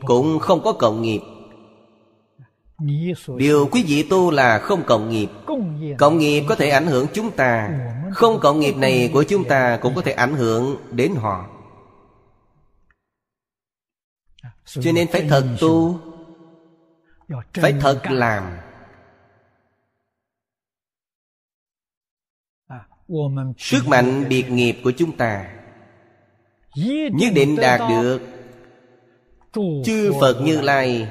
[0.00, 1.20] Cũng không có cộng nghiệp.
[3.36, 5.28] Điều quý vị tu là không cộng nghiệp.
[5.98, 7.70] Cộng nghiệp có thể ảnh hưởng chúng ta.
[8.14, 11.48] Không cộng nghiệp này của chúng ta Cũng có thể ảnh hưởng đến họ.
[14.64, 16.00] Cho nên phải thật tu.
[17.54, 18.56] Phải thật làm
[23.58, 25.46] Sức mạnh biệt nghiệp của chúng ta
[27.12, 28.20] Nhất định đạt được.
[29.84, 31.08] Chư Phật Như Lai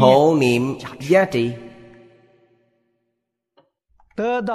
[0.00, 0.78] Hộ niệm
[1.08, 1.50] giá trị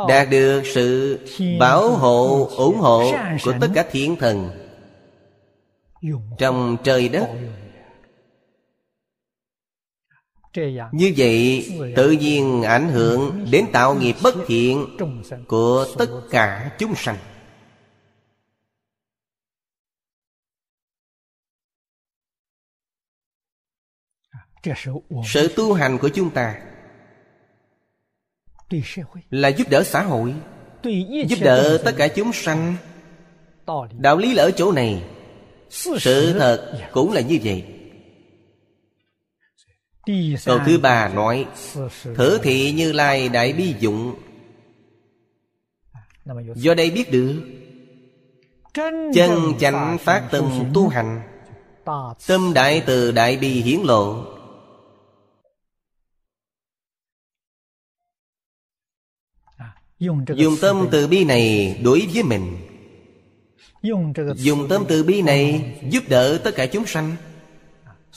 [0.08, 1.20] Đạt được sự
[1.60, 3.12] bảo hộ, ủng hộ
[3.44, 4.50] Của tất cả thiên thần
[6.38, 7.30] Trong trời đất.
[10.92, 14.98] Như vậy, tự nhiên ảnh hưởng đến tạo nghiệp bất thiện
[15.48, 17.18] Của tất cả chúng sanh.
[25.26, 26.62] Sự tu hành của chúng ta
[29.30, 30.34] là giúp đỡ xã hội,
[31.28, 32.76] giúp đỡ tất cả chúng sanh.
[34.00, 35.04] Đạo lý là ở chỗ này.
[35.70, 37.75] Sự thật cũng là như vậy
[40.46, 41.46] câu thứ ba nói
[42.16, 44.16] thử thị như lai đại bi dụng.
[46.56, 47.42] do đây biết được
[49.14, 51.22] chân chánh phát tâm tu hành
[52.28, 54.26] tâm đại từ đại bi hiển lộ.
[60.36, 62.58] Dùng tâm từ bi này đối với mình.
[64.36, 67.16] Dùng tâm từ bi này giúp đỡ tất cả chúng sanh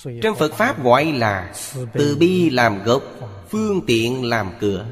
[0.04, 1.54] Trong Phật Pháp gọi là
[1.92, 3.02] Từ bi làm gốc
[3.48, 4.86] Phương tiện làm cửa.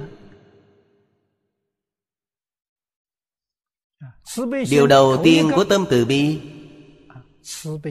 [4.70, 6.40] Điều đầu tiên của tâm từ bi.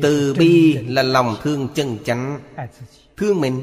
[0.01, 2.39] Từ bi là lòng thương chân chánh
[3.18, 3.61] Thương mình.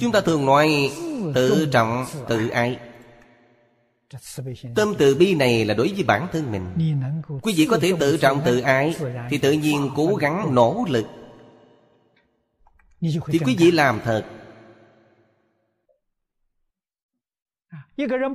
[0.00, 0.92] Chúng ta thường nói
[1.34, 2.78] tự trọng, tự ái
[4.74, 6.66] Tâm từ bi này là đối với bản thân mình.
[7.42, 8.96] Quý vị có thể tự trọng tự ái
[9.30, 11.06] Thì tự nhiên cố gắng nỗ lực.
[13.00, 14.24] Thì quý vị làm thật.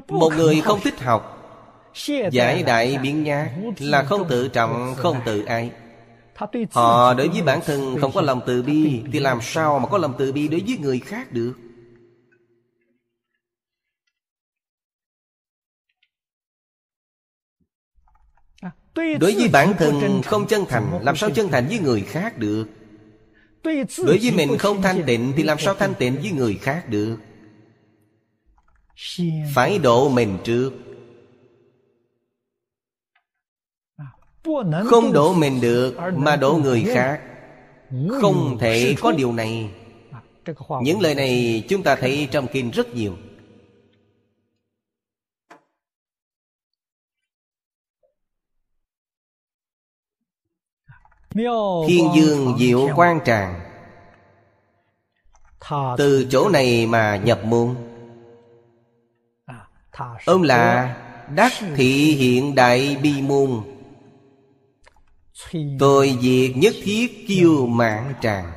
[0.07, 1.33] Một người không thích học
[2.31, 5.71] Giải đại biến nhát Là không tự trọng, không tự ái.
[6.71, 9.97] Họ đối với bản thân không có lòng từ bi Thì làm sao mà có
[9.97, 11.53] lòng từ bi đối với người khác được
[18.97, 22.65] Đối với bản thân không chân thành Làm sao chân thành với người khác được?
[23.63, 27.17] Đối với mình không thanh tịnh Thì làm sao thanh tịnh với người khác được?
[29.55, 30.71] Phải độ mình trước.
[34.85, 37.21] Không độ mình được Mà độ người khác.
[38.21, 39.69] Không thể có điều này.
[40.83, 43.17] Những lời này chúng ta thấy trong kinh rất nhiều
[51.87, 53.59] Thiên dương diệu quan tràng
[55.97, 57.75] Từ chỗ này mà nhập môn.
[60.25, 60.95] Ông là
[61.35, 63.49] Đắc thị hiện đại bi môn.
[65.79, 68.51] Tôi diệt nhất thiết kiêu mạng tràng.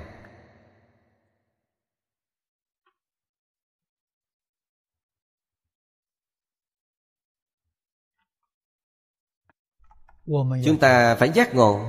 [10.65, 11.81] Chúng ta phải giác ngộ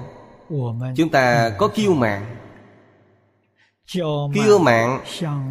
[0.95, 2.36] Chúng ta có kiêu mạng.
[4.34, 5.04] Kiêu mạng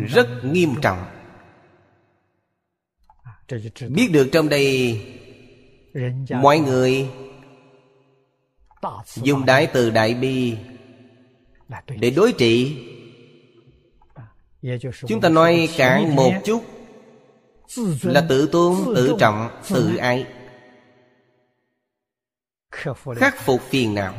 [0.08, 1.04] rất nghiêm trọng.
[3.88, 5.00] Biết được trong đây
[6.30, 7.08] Mọi người
[9.14, 10.56] Dùng đại từ đại bi
[12.00, 12.86] Để đối trị.
[15.06, 16.64] Chúng ta nói cạn một chút
[18.02, 20.26] Là tự tôn, tự trọng, tự ái.
[23.16, 24.14] Khắc phục phiền não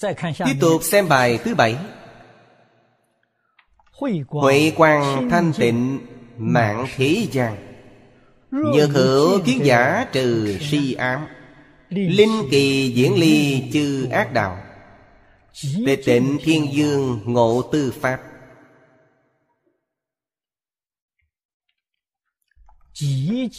[0.00, 1.76] Tiếp tục xem bài thứ bảy.
[4.28, 7.56] Huệ quang thanh tịnh mạng thế gian.
[8.50, 11.26] Nhược hữu kiến giả trừ si ám.
[11.88, 14.58] Linh kỳ diễn ly chư ác đạo.
[15.86, 18.20] Tệ tịnh thiên dương ngộ tư pháp.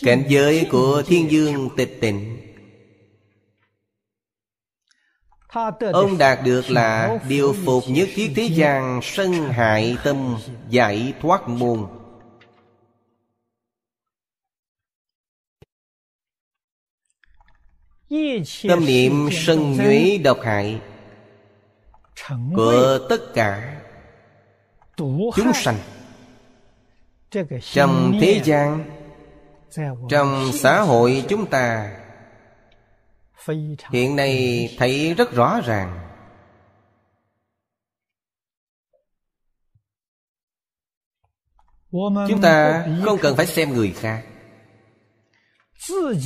[0.02, 2.45] Cảnh giới của thiên dương tịch tịnh
[5.94, 10.38] Ông đạt được là Điều phục nhất thiết thế gian Sân hại tâm
[10.70, 11.88] Giải thoát môn.
[18.68, 20.82] Tâm niệm sân nhuế độc hại
[22.56, 23.82] Của tất cả
[25.36, 25.78] Chúng sanh
[27.62, 28.86] Trong thế gian
[30.10, 31.92] Trong xã hội chúng ta
[33.92, 36.02] hiện nay thấy rất rõ ràng.
[42.30, 44.26] Chúng ta không cần phải xem người khác.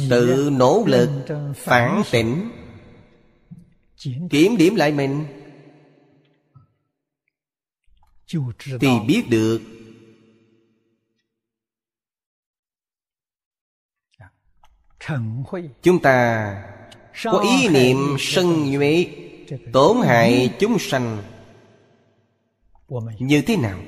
[0.10, 1.10] tự nỗ lực
[1.56, 2.52] phản tỉnh.
[4.30, 5.26] kiểm điểm lại mình.
[8.80, 9.62] Thì biết được.
[15.82, 16.79] Chúng ta
[17.24, 19.06] có ý niệm sân nhuế
[19.74, 21.24] tổn hại chúng sanh.
[23.20, 23.80] Như thế nào?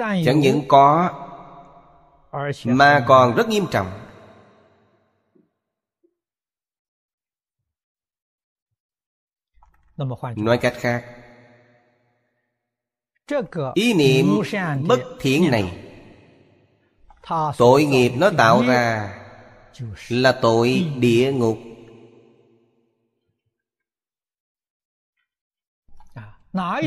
[0.00, 1.10] Chẳng những có
[2.64, 3.86] mà còn rất nghiêm trọng.
[10.36, 11.04] Nói cách khác
[13.74, 14.26] ý niệm
[14.88, 15.82] bất thiện này
[17.58, 19.12] tội nghiệp nó tạo ra
[20.08, 21.58] là tội địa ngục.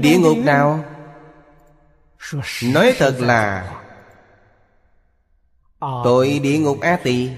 [0.02, 0.86] Địa ngục nào?
[2.64, 3.76] Nói thật là
[5.80, 7.30] tội địa ngục a tỳ.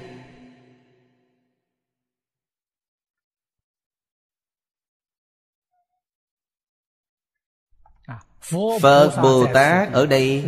[8.82, 10.44] Phật Bồ Tát ở đây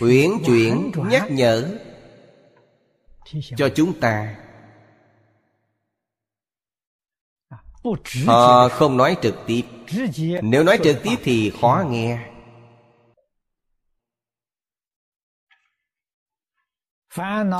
[0.00, 1.78] Huyển chuyển nhắc nhở
[3.56, 4.36] cho chúng ta.
[8.26, 9.62] họ không nói trực tiếp.
[10.42, 12.18] Nếu nói trực tiếp thì khó nghe.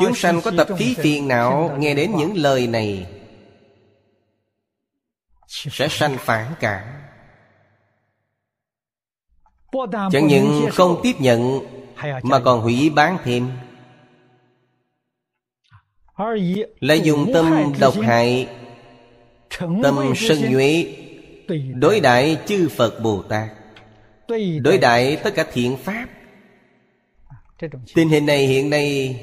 [0.00, 3.06] Chúng sanh có tập khí phiền não nghe đến những lời này
[5.48, 7.02] sẽ sanh phản cảm
[10.10, 11.60] chẳng những không tiếp nhận
[12.22, 13.50] mà còn hủy bán thêm
[16.80, 18.48] lại dùng tâm độc hại,
[19.58, 20.96] tâm sân nhuế,
[21.74, 23.48] đối đại chư phật bồ tát,
[24.62, 26.08] đối đại tất cả thiện pháp.
[27.94, 29.16] Tình hình này hiện nay,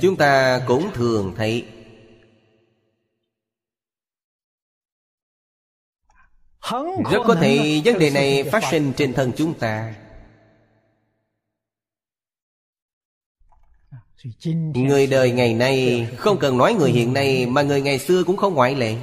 [0.00, 1.64] chúng ta cũng thường thấy.
[7.10, 9.94] Rất có thể vấn đề này phát sinh trên thân chúng ta.
[14.74, 18.36] Người đời ngày nay Không cần nói người hiện nay Mà người ngày xưa cũng
[18.36, 18.96] không ngoại lệ.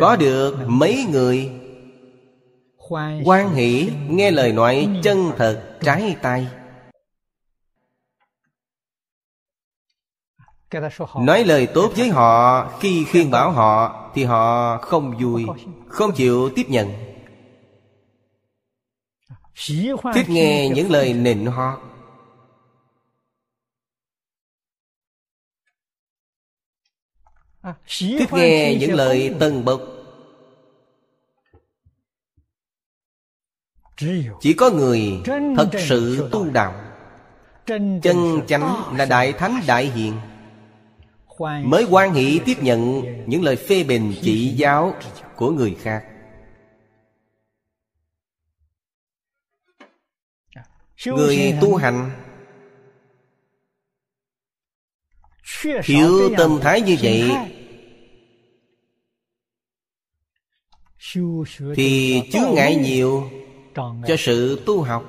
[0.00, 1.50] Có được mấy người?
[3.24, 6.46] Quan hỷ Nghe lời nói chân thật Trái tay.
[11.20, 15.46] Nói lời tốt với họ Khi khuyên bảo họ Thì họ không vui
[15.88, 16.12] Không?
[16.12, 16.88] chịu tiếp nhận.
[20.14, 21.87] Thích nghe những lời nịnh họ
[27.88, 29.80] Thích nghe những lời tân bộc.
[34.40, 35.20] Chỉ có người
[35.56, 36.74] thật sự tu đạo.
[38.02, 40.14] Chân chánh là Đại Thánh Đại Hiền.
[41.64, 44.94] Mới quan hỷ tiếp nhận những lời phê bình chỉ giáo
[45.36, 46.04] của người khác.
[51.06, 52.10] Người tu hành
[55.82, 57.30] Thiếu tâm thái như vậy
[61.74, 63.30] Thì chướng ngại nhiều
[64.06, 65.04] Cho sự tu học.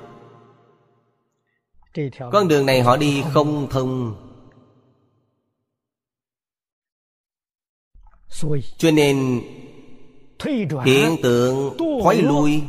[2.32, 4.16] Con đường này họ đi không thông.
[8.78, 9.40] Cho nên
[10.84, 12.62] Hiện tượng thoái lui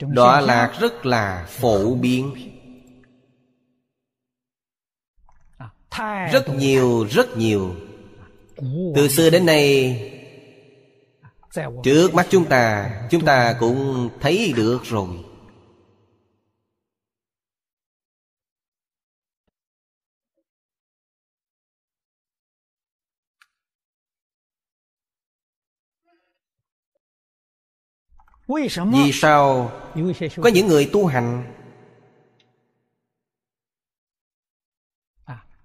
[0.00, 2.34] Đọa lạc rất là phổ biến.
[6.32, 7.74] Rất nhiều, rất nhiều.
[8.94, 10.13] Từ xưa đến nay
[11.84, 15.08] Trước mắt chúng ta Chúng ta cũng thấy được rồi.
[28.48, 29.72] Vì sao
[30.42, 31.54] Có những người tu hành?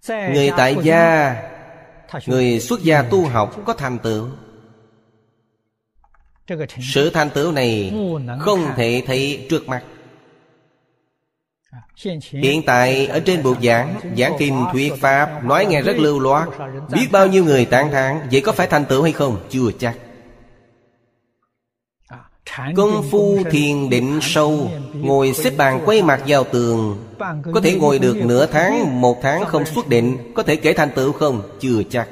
[0.08, 1.36] Người tại gia,
[2.26, 4.30] Người xuất gia tu học có thành tựu.
[6.82, 7.94] Sự thành tựu này
[8.40, 9.82] Không thể thấy trước mắt.
[12.32, 16.48] Hiện tại ở trên buộc giảng Giảng kinh thuyết pháp Nói nghe rất lưu loát.
[16.94, 19.38] Biết bao nhiêu người tán thán Vậy có phải thành tựu hay không?
[19.50, 19.96] Chưa chắc.
[22.76, 27.06] Công phu thiền định sâu Ngồi xếp bàn quay mặt vào tường.
[27.54, 30.18] Có thể ngồi được nửa tháng Một tháng không xuất định.
[30.36, 31.42] Có thể kể thành tựu không?
[31.60, 32.08] Chưa chắc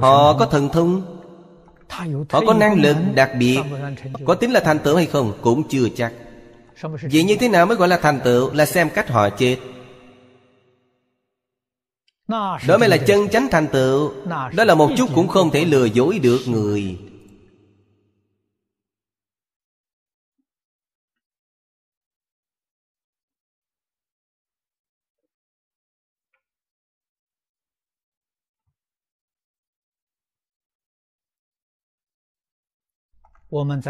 [0.00, 1.02] Họ có thần thông.
[2.30, 3.58] Họ có năng lực đặc biệt.
[4.24, 5.32] Có tính là thành tựu hay không?
[5.42, 6.12] Cũng chưa chắc.
[6.82, 8.52] Vậy như thế nào mới gọi là thành tựu?
[8.52, 9.56] Là xem cách họ chết.
[12.28, 14.12] Đó mới là chân chánh thành tựu.
[14.56, 16.98] Đó là một chút cũng không thể lừa dối được người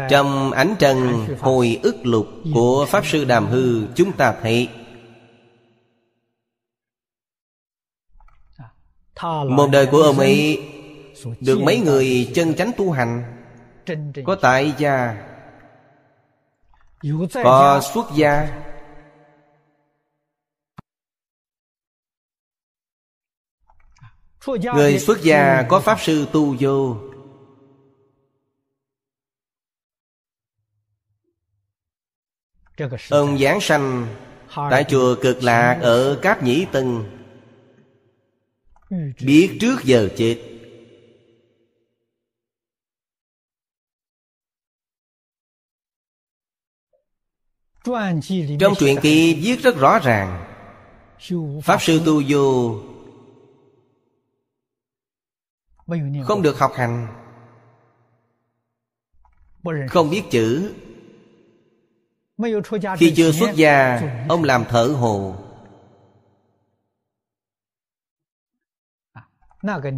[0.09, 4.69] Trong ánh trần hồi ức lục của Pháp Sư Đàm Hư Chúng ta thấy.
[9.49, 10.71] Một đời của ông ấy
[11.39, 13.41] Được mấy người chân chánh tu hành
[14.25, 15.25] Có tại gia
[17.43, 18.61] Có xuất gia
[24.47, 26.97] Người xuất gia có Pháp Sư tu vô
[33.09, 34.07] Ông Giáng sanh
[34.55, 37.03] Tại chùa cực lạc ở Cáp Nhĩ Tân.
[39.21, 40.55] Biết trước giờ chết.
[48.59, 50.45] Trong truyện kỳ viết rất rõ ràng
[51.63, 52.79] Pháp sư tu vô
[56.23, 57.07] Không được học hành
[59.89, 60.73] Không biết chữ
[62.97, 65.35] Khi chưa xuất gia Ông làm thợ hồ.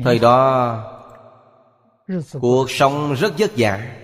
[0.03, 0.93] Thời đó
[2.41, 3.97] Cuộc sống rất vất vả.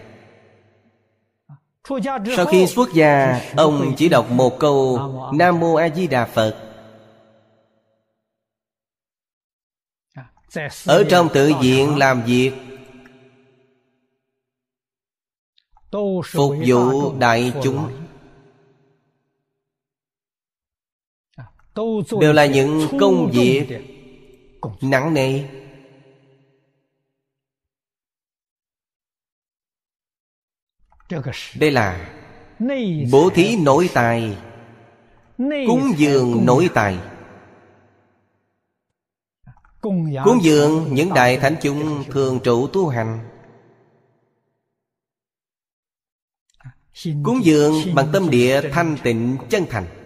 [2.35, 4.99] Sau khi xuất gia Ông chỉ đọc một câu
[5.33, 6.69] Nam Mô A Di Đà Phật.
[10.85, 12.51] Ở trong tự viện làm việc
[16.25, 18.02] Phục vụ đại chúng
[22.19, 23.67] Đều là những công việc
[24.81, 25.43] nặng nề.
[31.59, 32.09] Đây là
[33.11, 34.37] Bố thí nội tài
[35.37, 36.99] Cúng dường nội tài.
[39.81, 43.29] Cúng dường những đại thánh chúng thường trụ tu hành.
[47.03, 50.02] Cúng dường bằng tâm địa thanh tịnh chân thành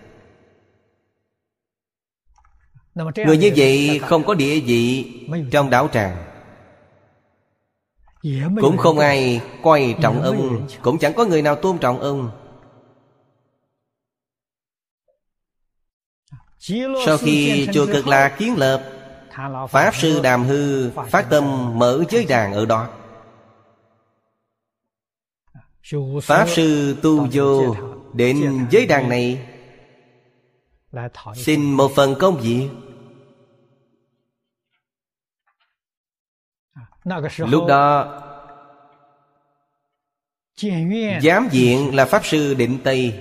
[3.25, 5.11] Người như vậy không có địa vị
[5.51, 6.17] trong đạo tràng.
[8.61, 12.31] Cũng không ai coi trọng ông Cũng chẳng có người nào tôn trọng ông.
[17.05, 18.83] Sau khi chùa cực lạc kiến lập
[19.69, 22.89] Pháp sư Đàm Hư phát tâm mở giới đàn ở đó.
[26.23, 27.75] Pháp sư Tu Vô
[28.13, 29.47] đến giới đàn này.
[31.35, 32.69] Xin một phần công việc
[37.37, 38.23] Lúc đó
[41.21, 43.19] Giám diện là Pháp Sư Định Tây.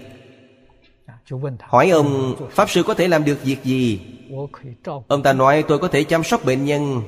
[1.61, 4.01] Hỏi ông Pháp Sư có thể làm được việc gì?
[5.09, 7.03] Ông ta nói tôi có thể chăm sóc bệnh nhân.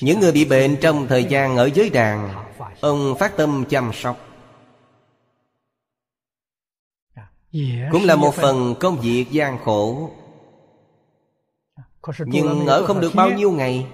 [0.00, 2.44] Những người bị bệnh trong thời gian ở giới đàn
[2.80, 4.16] Ông phát tâm chăm sóc.
[7.92, 10.10] Cũng là một phần công việc gian khổ.
[12.18, 13.86] Nhưng ở không được bao nhiêu ngày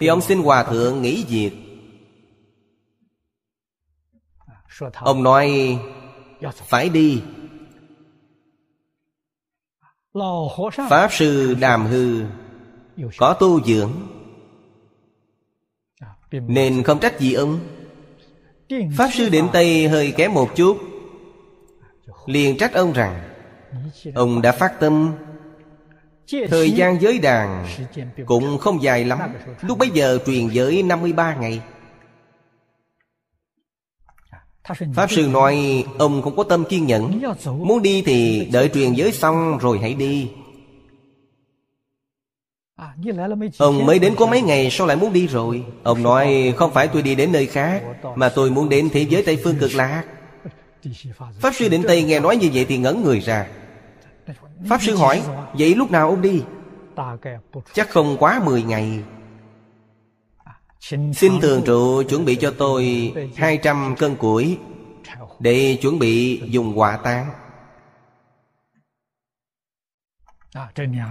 [0.00, 1.52] Thì ông xin hòa thượng nghỉ việc.
[4.94, 5.78] Ông nói
[6.54, 7.22] Phải đi.
[10.90, 12.24] Pháp sư Đàm Hư
[13.18, 13.92] Có tu dưỡng.
[16.30, 17.60] Nên không trách gì ông.
[18.96, 20.78] Pháp sư Định Tây hơi kém một chút.
[22.26, 23.28] Liền trách ông rằng
[24.14, 25.14] Ông đã phát tâm
[26.48, 27.66] Thời gian giới đàn
[28.26, 29.18] Cũng không dài lắm.
[29.60, 31.60] Lúc bấy giờ truyền giới 53 ngày.
[34.94, 37.22] Pháp Sư nói Ông không có tâm kiên nhẫn.
[37.46, 40.30] Muốn đi thì đợi truyền giới xong rồi hãy đi.
[43.58, 45.64] Ông mới đến có mấy ngày Sao lại muốn đi rồi?
[45.82, 47.82] Ông nói không phải tôi đi đến nơi khác
[48.14, 50.04] Mà tôi muốn đến thế giới Tây Phương cực lạc.
[51.40, 53.46] Pháp Sư Định Tây nghe nói như vậy thì ngẩn người ra
[54.66, 55.22] Pháp Sư hỏi,
[55.58, 56.42] Vậy lúc nào ông đi?
[57.72, 59.02] Chắc không quá 10 ngày.
[61.14, 64.58] Xin thường trụ chuẩn bị cho tôi 200 cân củi
[65.38, 67.30] Để chuẩn bị dùng hỏa táng.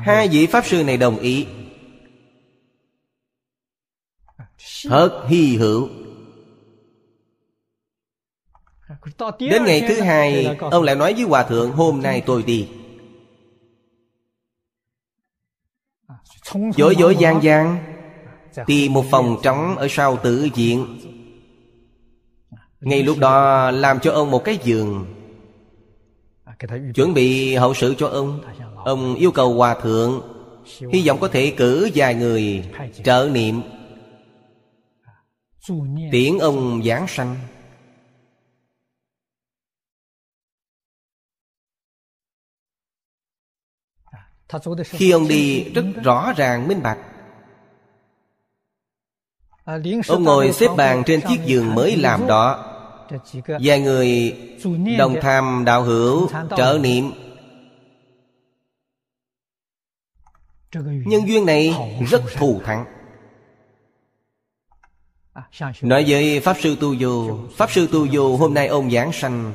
[0.04, 1.48] Hai vị Pháp Sư này đồng ý.
[4.84, 5.90] Thật hy hữu.
[9.40, 12.68] Đến ngày thứ hai, Ông lại nói với Hòa Thượng, Hôm nay tôi đi.
[16.54, 17.78] Dối dối gian gian
[18.66, 21.00] Tìm một phòng trống ở sau tử viện.
[22.82, 25.06] Ngay lúc đó làm cho ông một cái giường.
[26.96, 28.40] Chuẩn bị hậu sự cho ông.
[28.86, 30.22] Ông yêu cầu Hòa Thượng
[30.92, 32.64] Hy vọng có thể cử vài người
[33.04, 33.62] trợ niệm.
[36.12, 37.36] Tiễn ông giảng sanh
[44.86, 46.98] Khi ông đi rất rõ ràng minh bạch.
[50.08, 52.74] Ông ngồi xếp bàn trên chiếc giường mới làm đó.
[53.62, 54.38] Vài người
[54.98, 57.12] đồng tham đạo hữu trợ niệm.
[60.84, 61.76] Nhân duyên này
[62.10, 62.86] rất thù thắng.
[65.82, 69.54] Nói với Pháp Sư Tu Vô Pháp Sư Tu Vô hôm nay ông giảng sanh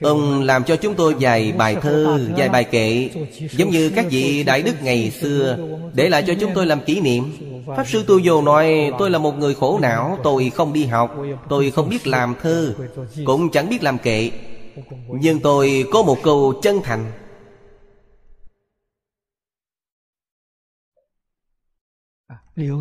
[0.00, 3.10] Ông làm cho chúng tôi vài bài thơ, vài bài kệ
[3.50, 5.58] Giống như các vị đại đức ngày xưa
[5.94, 7.24] Để lại cho chúng tôi làm kỷ niệm.
[7.66, 11.16] Pháp Sư Tu Vô nói Tôi là một người khổ não Tôi không đi học
[11.48, 12.74] Tôi không biết làm thơ
[13.24, 14.30] Cũng chẳng biết làm kệ.
[15.08, 17.12] Nhưng tôi có một câu chân thành.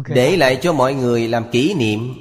[0.07, 2.13] Để lại cho mọi người làm kỷ niệm.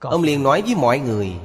[0.00, 1.36] Ông liền nói với mọi người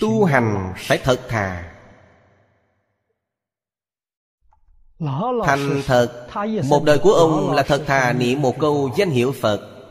[0.00, 1.76] Tu hành phải thật thà.
[5.44, 6.26] Thành thật
[6.68, 9.86] Một đời của ông là thật thà niệm một câu danh hiệu Phật.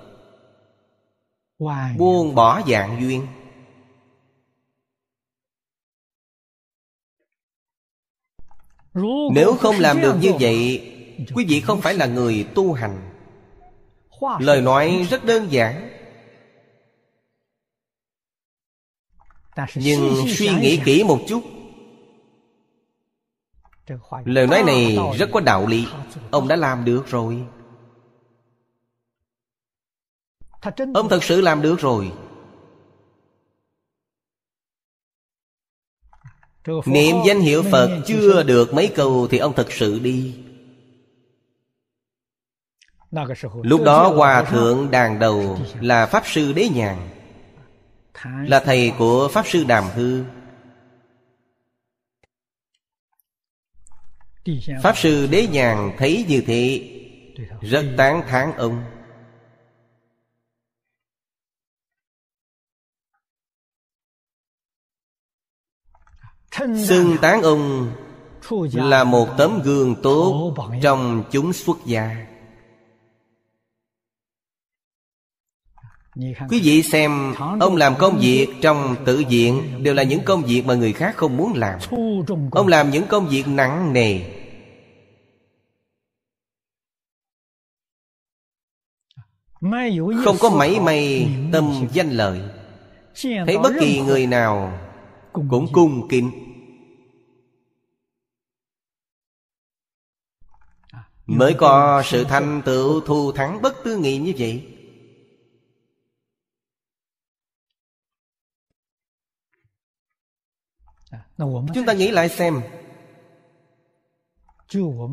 [1.97, 3.27] Buông bỏ dạng duyên.
[9.33, 10.95] Nếu không làm được như vậy
[11.35, 13.09] Quý vị không phải là người tu hành.
[14.39, 15.89] Lời nói rất đơn giản.
[19.75, 21.43] Nhưng suy nghĩ kỹ một chút.
[24.25, 25.87] Lời nói này rất có đạo lý.
[26.31, 27.45] Ông đã làm được rồi.
[30.93, 32.11] Ông thật sự làm được rồi.
[36.85, 40.48] Niệm danh hiệu Phật chưa được mấy câu Thì ông thật sự đi.
[43.63, 47.09] Lúc đó Hòa Thượng Đàn Đầu Là Pháp Sư Đế Nhàn.
[48.25, 50.23] Là thầy của Pháp Sư Đàm Hư.
[54.83, 56.89] Pháp Sư Đế Nhàn thấy như thế
[57.61, 58.83] Rất tán thán ông.
[66.87, 67.91] Xưng tán ông
[68.73, 72.28] Là một tấm gương tốt Trong chúng xuất gia
[76.49, 80.65] Quý vị xem, Ông làm công việc trong tự viện Đều là những công việc
[80.65, 81.79] mà người khác không muốn làm.
[82.51, 84.19] Ông làm những công việc nặng nề.
[90.25, 92.41] Không có mảy may tâm danh lợi.
[93.23, 94.79] Thấy bất kỳ người nào
[95.33, 96.31] Cũng cung kính.
[101.25, 104.78] Mới có sự thành tựu thù thắng bất tư nghị như vậy
[111.73, 112.61] Chúng ta nghĩ lại xem.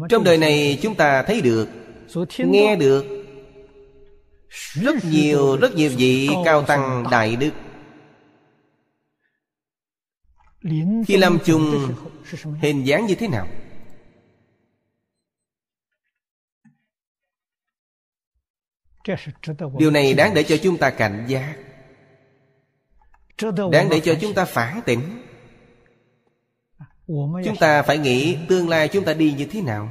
[0.09, 1.68] Trong đời này chúng ta thấy được
[2.39, 3.05] Nghe được
[4.72, 7.51] Rất nhiều rất nhiều vị cao tăng đại đức.
[11.07, 11.95] Khi lâm chung
[12.62, 13.47] Hình dáng như thế nào?
[19.79, 21.57] Điều này đáng để cho chúng ta cảnh giác.
[23.72, 25.26] Đáng để cho chúng ta phản tỉnh
[27.45, 29.91] Chúng ta phải nghĩ tương lai chúng ta đi như thế nào?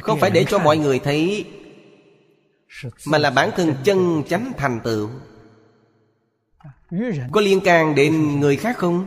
[0.00, 1.44] Không phải để cho mọi người thấy
[3.06, 5.10] Mà là bản thân chân chánh thành tựu.
[7.32, 9.06] Có liên can đến người khác không?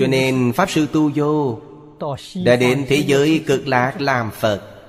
[0.00, 1.60] Cho nên Pháp Sư Tu Vô
[2.44, 4.79] Đã đến thế giới cực lạc làm Phật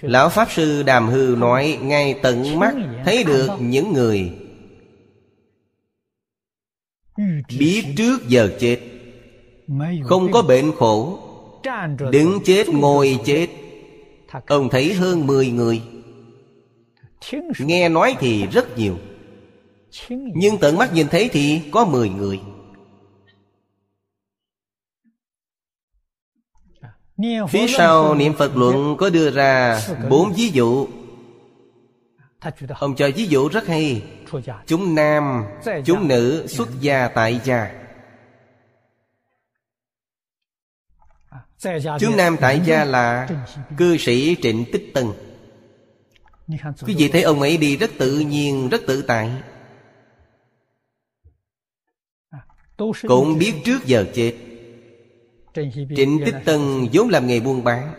[0.00, 2.74] Lão Pháp Sư Đàm Hư nói Ngay tận mắt
[3.04, 4.32] thấy được những người
[7.58, 8.78] Biết trước giờ chết.
[10.04, 11.18] Không có bệnh khổ.
[12.10, 13.46] Đứng chết ngồi chết.
[14.46, 15.82] Ông thấy hơn 10 người.
[17.58, 18.96] Nghe nói thì rất nhiều.
[20.10, 22.40] Nhưng tận mắt nhìn thấy thì có 10 người
[27.48, 30.88] Phía sau niệm Phật luận có đưa ra bốn ví dụ.
[32.78, 34.02] Ông cho ví dụ rất hay.
[34.66, 35.44] Chúng nam,
[35.84, 37.70] chúng nữ xuất gia tại gia.
[42.00, 43.28] Chúng nam tại gia là
[43.76, 45.06] cư sĩ Trịnh Tích Tân.
[46.86, 49.30] Quý vị thấy ông ấy đi rất tự nhiên, rất tự tại.
[53.08, 54.45] Cũng biết trước giờ chết
[55.96, 56.60] Trịnh Tích Tân
[56.92, 57.92] vốn làm nghề buôn bán.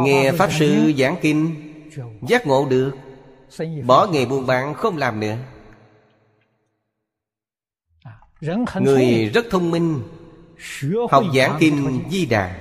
[0.00, 1.54] Nghe Pháp Sư giảng kinh
[2.28, 2.92] Giác ngộ được.
[3.86, 5.36] Bỏ nghề buôn bán không làm nữa.
[8.80, 10.02] Người rất thông minh
[11.10, 12.56] Học giảng kinh Di Đà.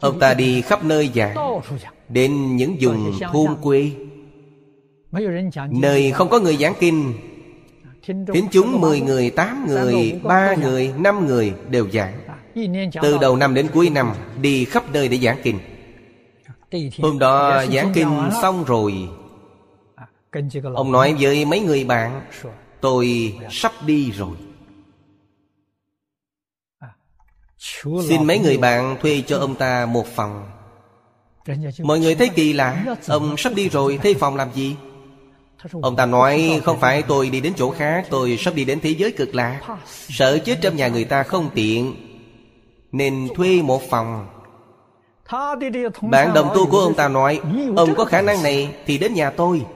[0.00, 1.60] Ông ta đi khắp nơi giảng
[2.08, 3.90] Đến những vùng thôn quê.
[5.70, 7.12] Nơi không có người giảng kinh.
[8.06, 12.29] Thính chúng 10 người, 8 người, 3 người, 5 người đều giảng
[13.02, 15.58] Từ đầu năm đến cuối năm Đi khắp nơi để giảng kinh.
[17.02, 19.08] Hôm đó giảng kinh xong rồi
[20.74, 22.22] Ông nói với mấy người bạn
[22.80, 24.36] Tôi sắp đi rồi.
[28.08, 30.50] Xin mấy người bạn thuê cho ông ta một phòng.
[31.82, 34.76] Mọi người thấy kỳ lạ Ông sắp đi rồi thuê phòng làm gì?
[35.82, 38.90] Ông ta nói không phải tôi đi đến chỗ khác Tôi sắp đi đến thế
[38.90, 42.09] giới cực lạc Sợ chết trong nhà người ta không tiện
[42.92, 44.26] nên thuê một phòng.
[46.02, 47.40] Bạn đồng tu của ông ta nói,
[47.76, 49.66] Ông có khả năng này thì đến nhà tôi.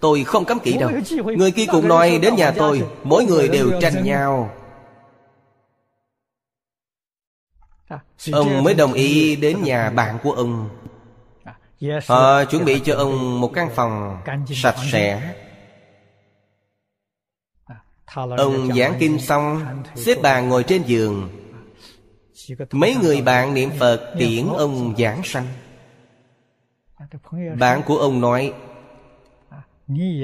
[0.00, 0.90] Tôi không cấm kỵ đâu.
[1.24, 4.50] Người kia cũng nói, đến nhà tôi, Mỗi người đều tranh nhau.
[8.32, 10.68] Ông mới đồng ý đến nhà bạn của ông.
[12.06, 14.20] Họ chuẩn bị cho ông một căn phòng
[14.54, 15.34] sạch sẽ.
[18.36, 19.62] Ông giảng kinh xong,
[19.94, 21.28] Xếp bàn ngồi trên giường.
[22.70, 25.46] Mấy người bạn niệm Phật tiễn ông giảng sanh.
[27.58, 28.52] Bạn của ông nói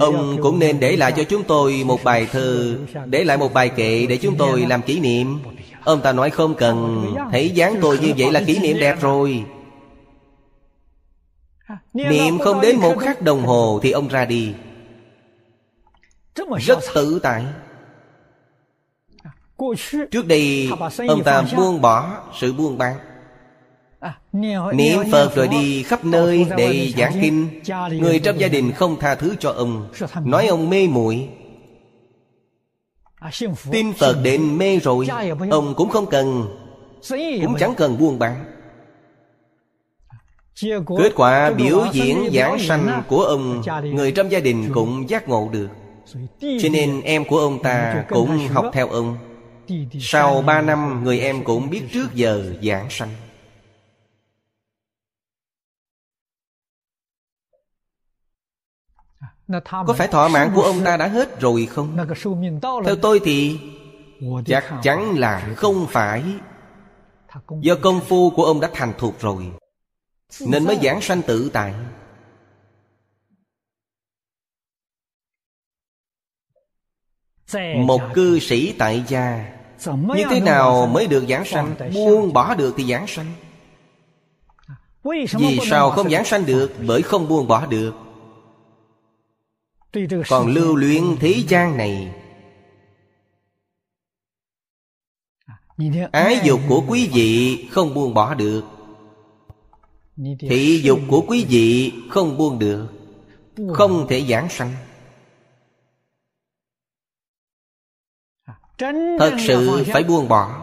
[0.01, 3.69] Ông cũng nên để lại cho chúng tôi một bài thơ Để lại một bài
[3.69, 5.39] kệ để chúng tôi làm kỷ niệm.
[5.85, 7.07] Ông ta nói không cần.
[7.33, 9.45] Thấy dáng tôi như vậy là kỷ niệm đẹp rồi.
[11.93, 14.53] Niệm không đến một khắc đồng hồ Thì ông ra đi.
[16.61, 17.45] Rất tự tại
[20.11, 20.71] Trước đây
[21.09, 22.97] Ông ta buông bỏ sự buông bán.
[24.73, 27.61] Niệm Phật rồi đi khắp nơi để giảng kinh.
[28.01, 29.89] Người trong gia đình không tha thứ cho ông.
[30.25, 31.29] Nói ông mê muội.
[33.71, 35.07] Tin Phật đến mê rồi
[35.51, 36.57] Ông cũng không cần.
[37.43, 38.45] Cũng chẳng cần buông bán.
[40.99, 43.63] Kết quả biểu diễn giảng sanh của ông
[43.93, 45.69] Người trong gia đình cũng giác ngộ được.
[46.41, 49.17] Cho nên em của ông ta cũng học theo ông
[50.01, 53.11] sau ba năm, người em cũng biết trước giờ giảng sanh.
[59.71, 61.97] Có phải thọ mạng của ông ta đã hết rồi không?
[62.85, 63.59] Theo tôi thì
[64.47, 66.25] Chắc chắn là không phải.
[67.61, 69.53] Do công phu của ông đã thành thục rồi,
[70.41, 71.75] Nên mới giảng sanh tự tại.
[77.77, 79.54] Một cư sĩ tại gia
[79.87, 81.75] như thế nào mới được giảng sanh?
[81.95, 83.33] Buông bỏ được thì giảng sanh.
[85.39, 86.73] Vì sao không giảng sanh được?
[86.87, 87.95] Bởi không buông bỏ được.
[90.29, 92.15] Còn lưu luyến thế gian này.
[96.13, 98.63] Ái dục của quý vị không buông bỏ được.
[100.41, 102.89] Thị dục của quý vị không buông được.
[103.75, 104.73] Không thể giảng sanh
[108.79, 110.61] Thật sự phải buông bỏ.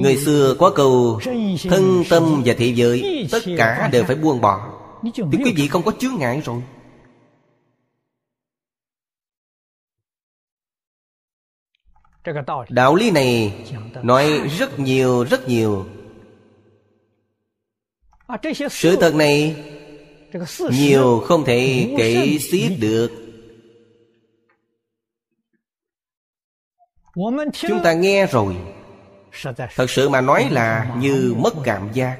[0.00, 1.20] Người xưa có câu
[1.70, 4.80] Thân tâm và thị giới Tất cả đều phải buông bỏ.
[5.14, 6.62] Thì quý vị không có chướng ngại rồi.
[12.68, 13.64] Đạo lý này
[14.02, 15.86] nói rất nhiều rất nhiều.
[18.70, 19.64] Sự thật này
[20.70, 23.27] Nhiều không thể kể xiết được
[27.52, 28.56] Chúng ta nghe rồi.
[29.76, 32.18] Thật sự mà nói là như mất cảm giác.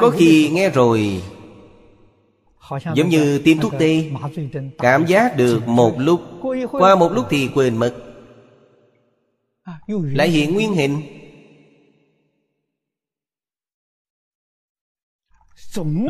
[0.00, 1.22] Có khi nghe rồi
[2.94, 4.10] Giống như tiêm thuốc tê
[4.78, 6.20] Cảm giác được một lúc
[6.70, 7.94] Qua một lúc thì quên mất.
[9.88, 11.02] Lại hiện nguyên hình.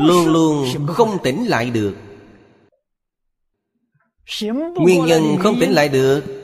[0.01, 1.95] Luôn luôn không tỉnh lại được
[4.75, 6.37] Nguyên nhân không tỉnh lại được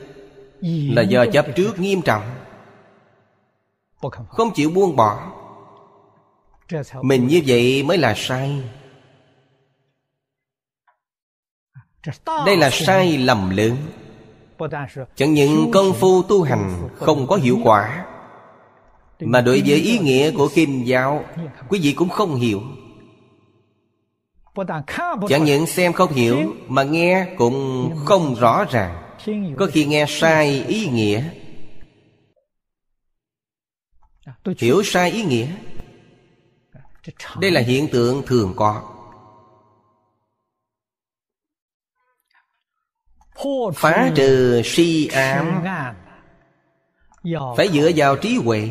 [0.66, 2.22] Là do chấp trước nghiêm trọng.
[4.28, 5.32] Không chịu buông bỏ.
[7.02, 8.62] Mình như vậy mới là sai.
[12.46, 13.76] Đây là sai lầm lớn.
[15.16, 18.06] Chẳng những công phu tu hành không có hiệu quả
[19.20, 21.24] mà đối với ý nghĩa của kinh giáo
[21.68, 22.62] quý vị cũng không hiểu
[25.28, 29.16] chẳng những xem không hiểu mà nghe cũng không rõ ràng.
[29.56, 31.30] Có khi nghe sai ý nghĩa.
[34.58, 35.46] Hiểu sai ý nghĩa.
[37.40, 38.90] Đây là hiện tượng thường có.
[43.74, 45.64] Phá trừ si ám.
[47.56, 48.68] Phải dựa vào trí huệ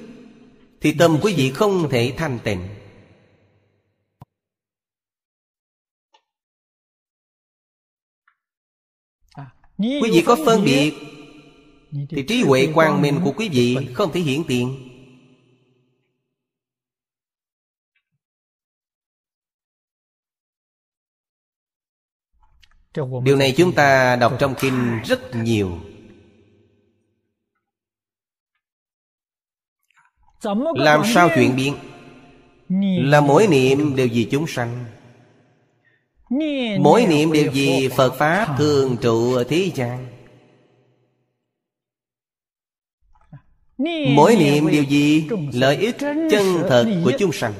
[0.81, 2.69] Thì tâm quý vị không thể thanh tịnh.
[9.79, 10.95] Quý vị có phân biệt
[12.11, 14.91] Thì trí huệ quang minh của quý vị Không thể hiển tiền
[23.25, 25.94] Điều này chúng ta đọc trong kinh rất nhiều
[30.75, 31.77] Làm sao chuyện biến?
[33.11, 34.85] Là mỗi niệm đều vì chúng sanh.
[36.81, 40.07] Mỗi niệm đều vì Phật Pháp thường trụ ở thế gian.
[44.15, 45.97] Mỗi niệm đều vì lợi ích
[46.31, 47.55] chân thật của chúng sanh.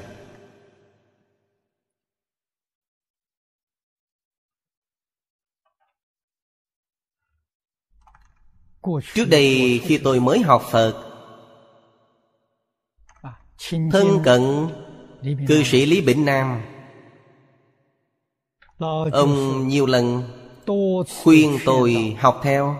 [9.13, 11.14] Trước đây khi tôi mới học Phật
[13.91, 14.67] Thân cận
[15.47, 16.61] cư sĩ Lý Bỉnh Nam.
[19.11, 20.23] Ông nhiều lần
[21.23, 22.75] khuyên tôi học theo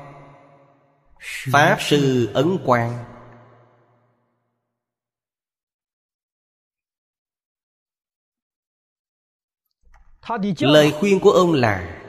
[1.52, 3.06] Pháp Sư Ấn Quang.
[10.60, 12.02] Lời khuyên của ông là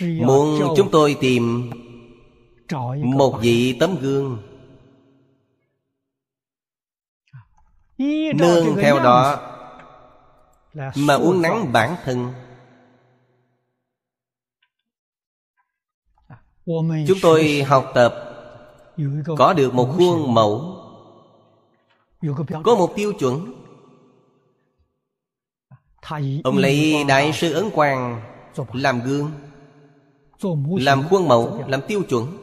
[0.00, 1.70] Muốn chúng tôi tìm
[3.02, 4.51] Một vị tấm gương
[8.34, 9.40] Nương theo đó
[10.96, 12.32] Mà uống nắng bản thân.
[17.06, 18.14] Chúng tôi học tập
[19.38, 20.76] Có được một khuôn mẫu
[22.64, 23.52] Có một tiêu chuẩn.
[26.44, 28.22] Ông lấy Đại sư Ấn Quang
[28.72, 29.30] Làm gương
[30.80, 32.41] Làm khuôn mẫu Làm tiêu chuẩn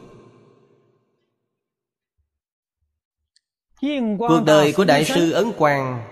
[4.18, 6.02] Cuộc đời của Đại sư Ấn Quang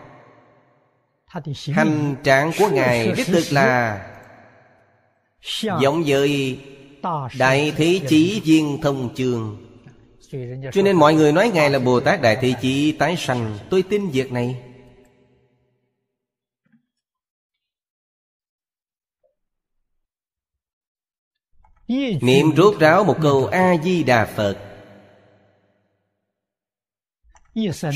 [1.73, 4.05] Hành trạng của Ngài đích thực là
[5.81, 6.61] Giống với
[7.39, 9.65] Đại Thế Chí Viên Thông Trường.
[10.73, 13.59] Cho nên mọi người nói Ngài là Bồ Tát Đại Thế Chí tái sanh.
[13.71, 14.63] Tôi tin việc này.
[22.21, 24.68] Niệm rốt ráo một câu A-di-đà Phật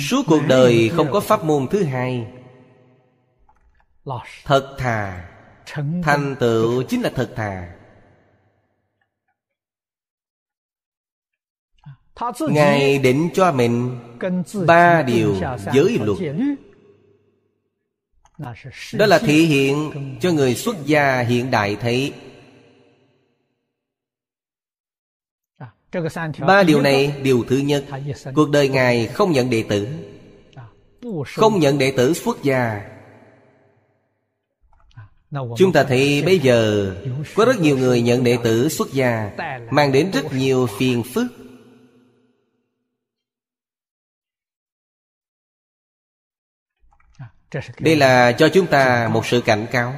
[0.08, 2.26] Suốt cuộc đời không có pháp môn thứ hai.
[4.44, 5.28] Thật thà.
[6.02, 7.74] Thành tựu chính là thật thà.
[12.40, 13.98] Ngài định cho mình
[14.66, 15.36] Ba điều
[15.74, 16.18] giới luật.
[18.92, 22.12] Đó là thể hiện cho người xuất gia hiện đại thấy
[26.46, 27.84] Ba điều này Điều thứ nhất.
[28.34, 29.88] Cuộc đời Ngài không nhận đệ tử.
[31.26, 32.88] Không nhận đệ tử xuất gia.
[35.56, 36.92] Chúng ta thấy bây giờ
[37.34, 39.30] Có rất nhiều người nhận đệ tử xuất gia
[39.70, 41.26] Mang đến rất nhiều phiền phức.
[47.78, 49.94] Đây là cho chúng ta một sự cảnh cáo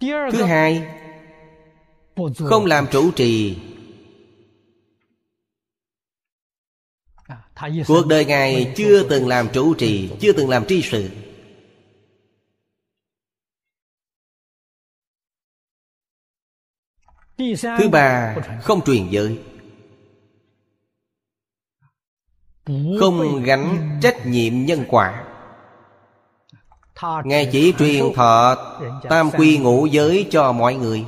[0.00, 0.88] Thứ hai
[2.36, 3.58] Không làm chủ trì.
[7.86, 11.10] Cuộc đời Ngài chưa từng làm chủ trì Chưa từng làm tri sự.
[17.78, 19.38] Thứ ba Không truyền giới.
[23.00, 25.23] Không gánh trách nhiệm nhân quả
[27.24, 28.56] Ngài chỉ truyền thọ
[29.08, 31.04] Tam quy ngũ giới cho mọi người.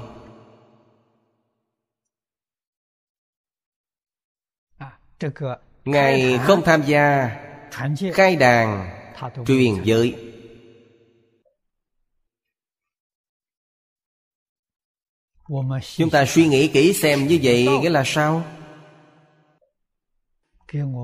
[5.85, 7.37] Ngài không tham gia
[8.15, 8.91] Khai đàn
[9.47, 10.33] Truyền giới.
[15.97, 18.45] Chúng ta suy nghĩ kỹ xem như vậy nghĩa là sao?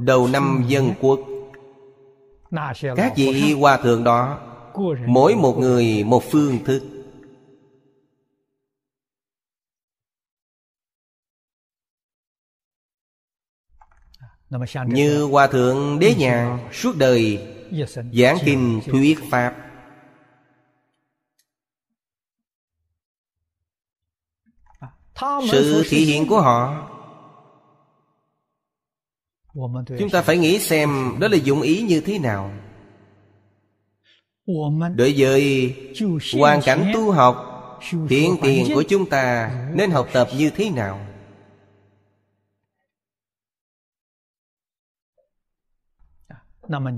[0.00, 1.20] Đầu năm dân quốc.
[2.96, 4.40] Các vị hòa thượng đó
[5.06, 6.82] Mỗi một người một phương thức.
[14.86, 17.52] Như Hòa Thượng Đế Nhàn Suốt đời
[18.12, 19.56] Giảng kinh thuyết Pháp.
[25.50, 26.90] Sự thể hiện của họ
[29.98, 32.50] Chúng ta phải nghĩ xem Đó là dụng ý như thế nào.
[34.96, 35.74] Đối với
[36.38, 37.52] hoàn cảnh tu học
[38.08, 41.06] Thiện tiền của chúng ta Nên học tập như thế nào?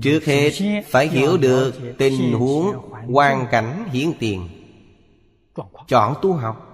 [0.01, 0.51] Trước hết,
[0.85, 4.49] phải hiểu được tình huống hoàn cảnh hiện tiền.
[5.87, 6.68] Chọn tu học.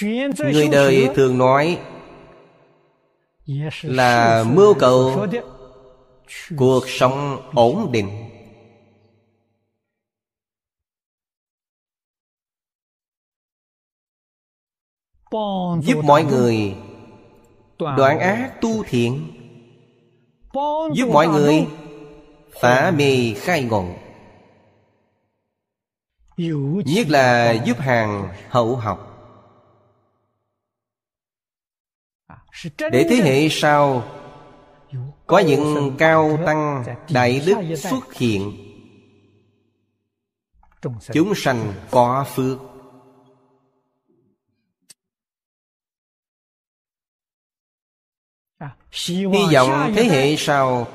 [0.00, 1.80] Người đời thường nói
[3.82, 5.26] Là mưu cầu
[6.56, 8.28] Cuộc sống ổn định.
[15.82, 16.76] Giúp mọi người
[17.78, 19.32] đoạn ác tu thiện.
[20.94, 21.66] Giúp mọi người
[22.60, 23.84] phá mê khai ngộ.
[26.84, 29.11] Nhất là giúp hàng hậu học
[32.78, 34.04] để thế hệ sau
[35.26, 38.52] có những cao tăng đại đức xuất hiện.
[41.12, 42.58] Chúng sanh có phước.
[49.06, 49.24] Hy
[49.54, 50.86] vọng thế hệ sau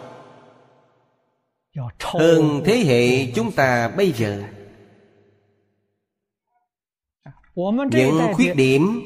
[2.00, 4.44] Hơn thế hệ chúng ta bây giờ.
[7.92, 9.02] Những khuyết điểm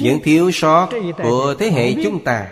[0.00, 0.88] Những thiếu sót
[1.22, 2.48] của thế hệ chúng ta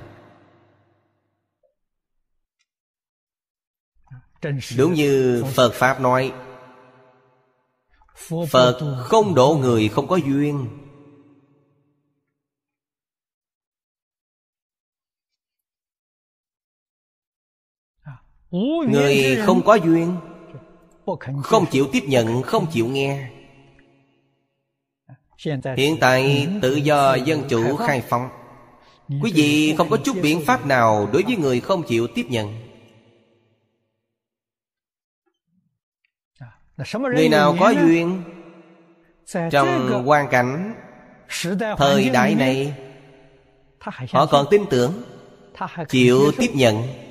[4.77, 6.33] Đúng như phật pháp nói
[8.49, 10.84] phật không độ người không có duyên
[18.87, 20.15] người không có duyên
[21.43, 23.29] không chịu tiếp nhận không chịu nghe.
[25.77, 28.29] Hiện tại tự do dân chủ khai phóng.
[29.21, 32.53] Quý vị không có chút biện pháp nào Đối với người không chịu tiếp nhận.
[37.15, 38.23] Người nào có duyên
[39.51, 40.75] Trong hoàn cảnh
[41.77, 42.73] Thời đại này
[44.11, 45.03] Họ còn tin tưởng
[45.89, 47.04] Chịu tiếp nhận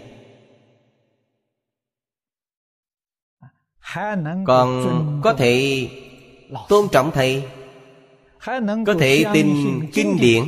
[4.47, 5.89] Còn có thể
[6.69, 7.45] tôn trọng thầy.
[8.87, 10.45] Có thể tin kinh điển.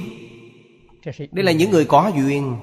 [1.32, 2.56] Đây là những người có duyên.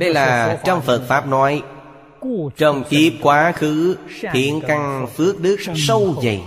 [0.00, 1.62] Đây là trong Phật Pháp nói
[2.56, 3.96] Trong kiếp quá khứ
[4.32, 6.42] Thiện căn phước đức sâu dày.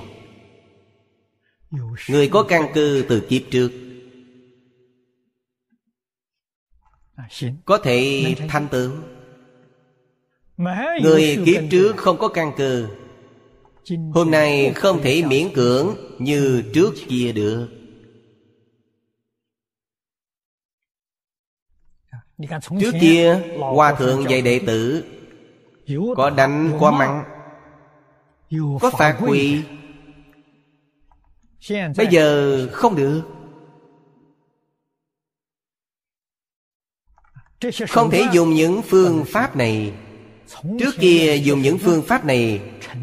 [2.10, 3.72] Người có căn cơ từ kiếp trước.
[7.66, 8.92] Có thể thanh tựu
[10.58, 12.88] Người kiếp trước không có căn cơ.
[14.14, 17.68] Hôm nay không thể miễn cưỡng Như trước kia được.
[22.80, 25.04] Trước kia Hòa thượng dạy đệ tử
[26.16, 27.24] Có đánh có mắng
[28.82, 29.64] Có phạt quỳ
[31.98, 33.22] Bây giờ không được.
[37.90, 39.94] Không thể dùng những phương pháp này
[40.62, 42.62] Trước kia dùng những phương pháp này,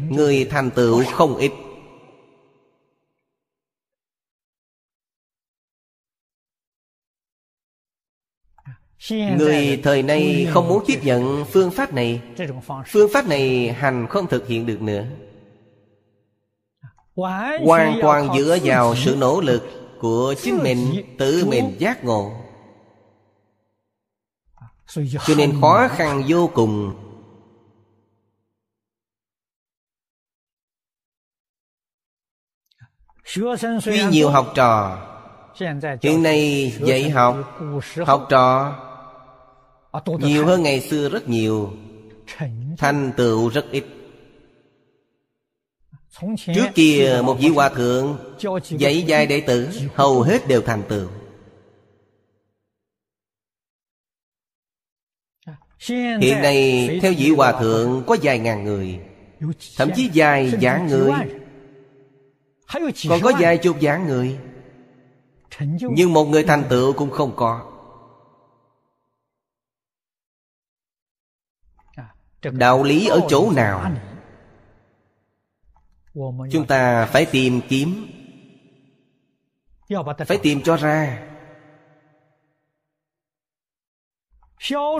[0.09, 1.51] Người thành tựu không ít.
[9.37, 12.21] Người thời nay không muốn tiếp nhận phương pháp này.
[12.87, 15.05] Phương pháp này hành không thực hiện được nữa.
[17.65, 19.63] Hoàn toàn dựa vào sự nỗ lực
[19.99, 20.77] Của chính mình
[21.17, 22.31] Tự mình giác ngộ.
[25.27, 26.93] Cho nên khó khăn vô cùng.
[33.33, 34.97] Tuy nhiều học trò.
[36.01, 37.59] Hiện nay dạy học
[38.05, 38.75] Học trò.
[40.19, 41.73] Nhiều hơn ngày xưa rất nhiều.
[42.77, 43.85] Thành tựu rất ít.
[46.55, 48.17] Trước kia một vị hòa thượng
[48.69, 51.07] Dạy dài đệ tử Hầu hết đều thành tựu.
[56.21, 58.99] Hiện nay theo vị hòa thượng Có vài ngàn người
[59.77, 61.11] Thậm chí vài vạn người
[63.09, 64.39] Còn có vài chục vạn người.
[65.81, 67.67] Nhưng một người thành tựu cũng không có.
[72.41, 73.91] Đạo lý ở chỗ nào?
[76.51, 78.07] Chúng ta phải tìm kiếm.
[80.27, 81.27] Phải tìm cho ra.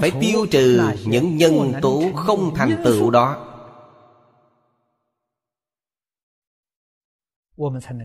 [0.02, 3.51] Phải tiêu trừ những nhân tố không thành tựu đó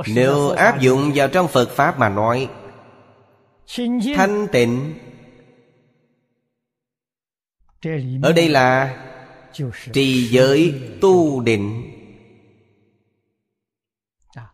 [0.07, 2.49] Nếu áp dụng vào trong Phật Pháp mà nói
[4.15, 4.93] Thanh tịnh.
[8.23, 8.99] Ở đây là
[9.93, 11.89] Trì giới tu định.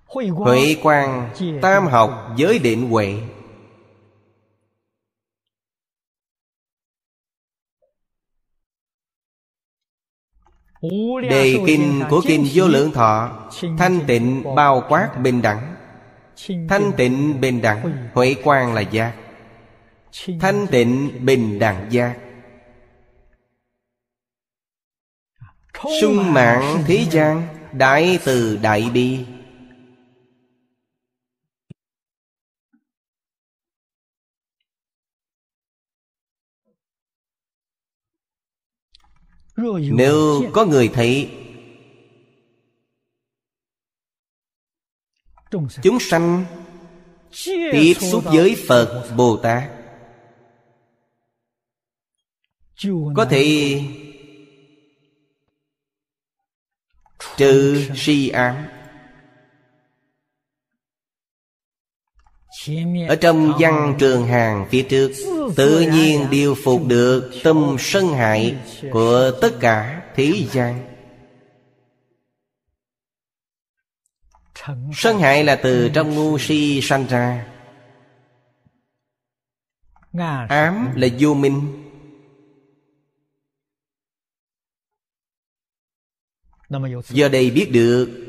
[0.06, 1.30] Huệ quang
[1.61, 3.22] Tam học giới định huệ
[11.30, 13.30] Đề kinh của kinh vô lượng thọ
[13.77, 15.76] Thanh tịnh bao quát bình đẳng.
[16.69, 19.14] Thanh tịnh bình đẳng Huệ quang là giác.
[20.39, 22.18] Thanh tịnh bình đẳng giác.
[26.01, 29.26] Sung mạng thế gian Đại từ đại bi
[39.91, 41.30] Nếu có người thấy
[45.84, 46.45] Chúng sanh
[47.72, 49.64] Tiếp xúc với Phật Bồ Tát.
[53.15, 53.81] Có thể
[57.38, 58.78] Trừ si ám
[63.08, 65.12] Ở trong văn trường hàng phía trước,
[65.56, 68.56] Tự nhiên điều phục được tâm sân hại
[68.91, 70.86] Của tất cả thế gian.
[74.94, 77.48] Sân hại là từ trong ngu si sanh ra.
[80.50, 81.86] Ám là vô minh.
[87.10, 88.28] Giờ đây biết được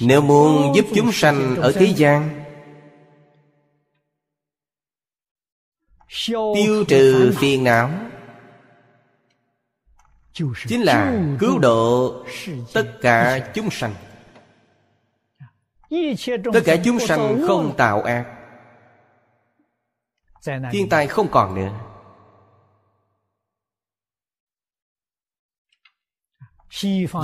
[0.00, 2.42] nếu muốn giúp chúng sanh ở thế gian
[6.54, 7.90] Tiêu trừ phiền não
[10.66, 12.14] Chính là cứu độ
[12.72, 13.94] tất cả chúng sanh.
[16.52, 18.26] Tất cả chúng sanh không tạo ác.
[20.72, 21.85] Thiên tai không còn nữa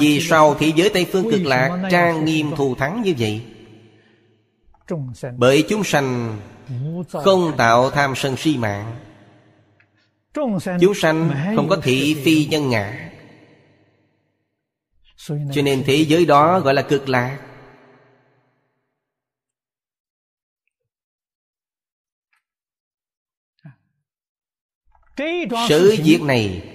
[0.00, 3.42] Vì sao thế giới Tây Phương cực lạc trang nghiêm thù thắng như vậy?
[5.36, 6.38] Bởi chúng sanh
[7.10, 8.96] không tạo tham sân si mạng.
[10.80, 13.10] Chúng sanh không có thị phi nhân ngã.
[15.28, 17.38] Cho nên thế giới đó gọi là cực lạc.
[25.68, 26.71] Sự việc này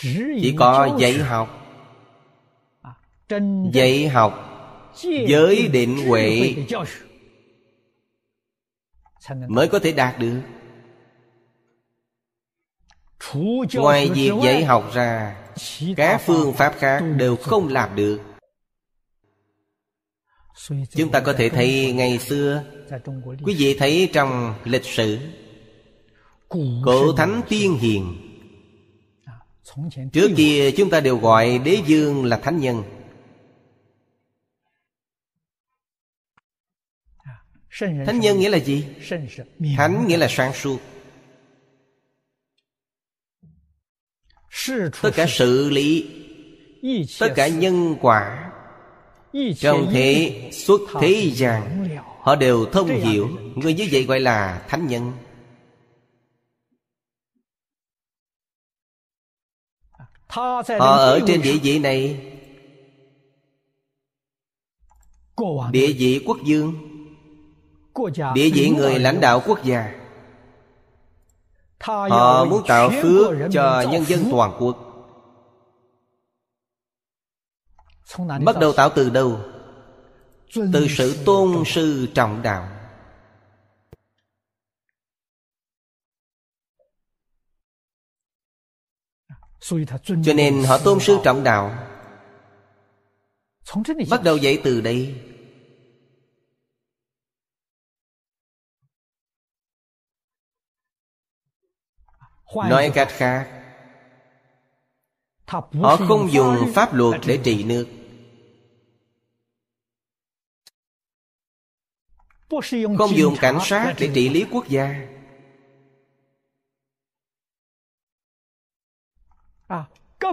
[0.00, 1.64] Chỉ có dạy học.
[3.72, 4.44] Dạy học
[5.02, 6.54] Giới định huệ
[9.48, 10.40] Mới có thể đạt được.
[13.74, 15.36] Ngoài việc dạy học ra
[15.96, 18.20] Các phương pháp khác đều không làm được.
[20.90, 22.64] Chúng ta có thể thấy ngày xưa
[23.44, 25.18] Quý vị thấy trong lịch sử
[26.84, 28.27] Cổ thánh tiên hiền
[30.12, 32.82] Trước kia chúng ta đều gọi đế dương là thánh nhân.
[37.80, 38.84] Thánh nhân nghĩa là gì?
[39.76, 40.78] Thánh nghĩa là sáng suốt.
[45.02, 46.06] Tất cả sự lý
[47.20, 48.52] Tất cả nhân quả
[49.56, 51.88] Trong thế xuất thế gian
[52.20, 53.28] Họ đều thông hiểu.
[53.54, 55.12] Người như vậy gọi là thánh nhân
[60.28, 62.24] Họ ở trên địa vị này.
[65.70, 66.74] Địa vị quốc dương
[68.34, 69.94] Địa vị người lãnh đạo quốc gia.
[71.80, 74.76] Họ muốn tạo phước cho nhân dân toàn quốc.
[78.44, 79.40] Bắt đầu tạo từ đâu?
[80.54, 82.77] Từ sự tôn sư trọng đạo
[89.60, 91.86] Cho nên họ tôn sư trọng đạo.
[94.10, 95.14] Bắt đầu dạy từ đây.
[102.54, 103.58] Nói cách khác
[105.46, 107.88] Họ không dùng pháp luật để trị nước.
[112.98, 115.17] Không dùng cảnh sát để trị lý quốc gia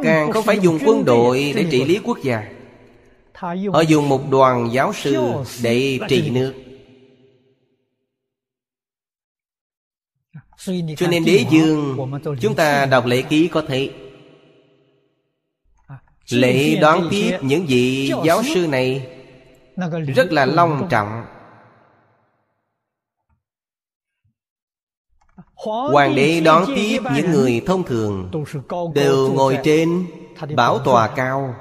[0.03, 2.51] Càng không phải dùng quân đội để trị lý quốc gia.
[3.73, 5.23] Họ dùng một đoàn giáo sư
[5.63, 6.53] để trị nước.
[10.97, 11.97] Cho nên đế dương
[12.41, 13.89] Chúng ta đọc lễ ký có thể
[16.29, 19.07] Lễ đón tiếp những vị giáo sư này
[20.15, 21.25] Rất là long trọng
[25.65, 28.31] Hoàng đế đón tiếp những người thông thường
[28.93, 30.05] Đều ngồi trên
[30.55, 31.55] bảo tòa cao.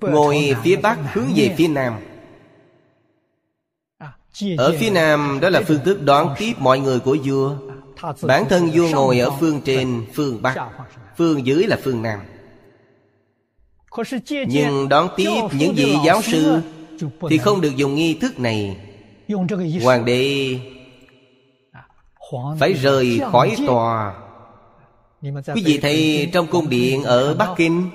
[0.00, 1.94] Ngồi phía bắc hướng về phía nam.
[4.58, 7.56] Ở phía nam đó là phương thức đón tiếp mọi người của vua.
[8.22, 10.70] Bản thân vua ngồi ở phương trên phương bắc.
[11.16, 12.20] Phương dưới là phương nam.
[14.48, 16.60] Nhưng đón tiếp những vị giáo sư
[17.30, 18.87] Thì không được dùng nghi thức này
[19.82, 20.58] Hoàng đế
[22.58, 27.90] phải rời khỏi tòa。Quý vị thấy trong cung điện ở Bắc Kinh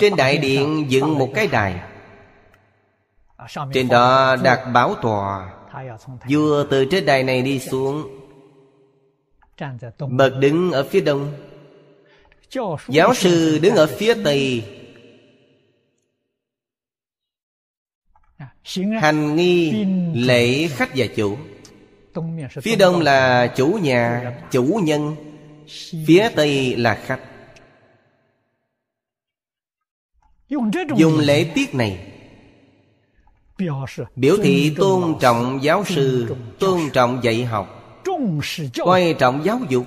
[0.00, 7.42] Trên đại điện dựng một cái đài。Trên đó đặt bảo tòa。Vua từ trên đài này
[7.42, 14.64] đi xuống。Bậc đứng ở phía đông。Giáo sư đứng ở phía tây
[19.00, 19.84] Hành nghi
[20.14, 21.36] lễ khách và chủ.
[22.62, 25.16] Phía đông là chủ nhà, chủ nhân.
[26.06, 27.20] Phía tây là khách.
[30.96, 32.12] Dùng lễ tiết này.
[34.16, 37.78] Biểu thị tôn trọng giáo sư tôn trọng dạy học
[38.78, 39.86] coi trọng giáo dục.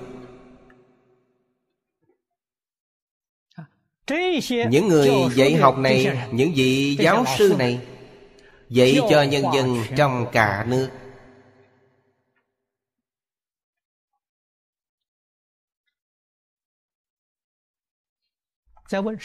[4.70, 7.80] Những người dạy học này những vị giáo sư này
[8.68, 10.88] dạy cho nhân dân trong cả nước.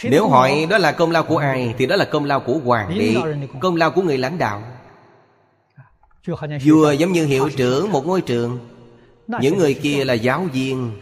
[0.03, 2.99] Nếu hỏi đó là công lao của ai Thì đó là công lao của hoàng
[2.99, 3.15] đế
[3.59, 4.63] Công lao của người lãnh đạo.
[6.65, 8.59] Vua giống như hiệu trưởng một ngôi trường
[9.27, 11.01] Những người kia là giáo viên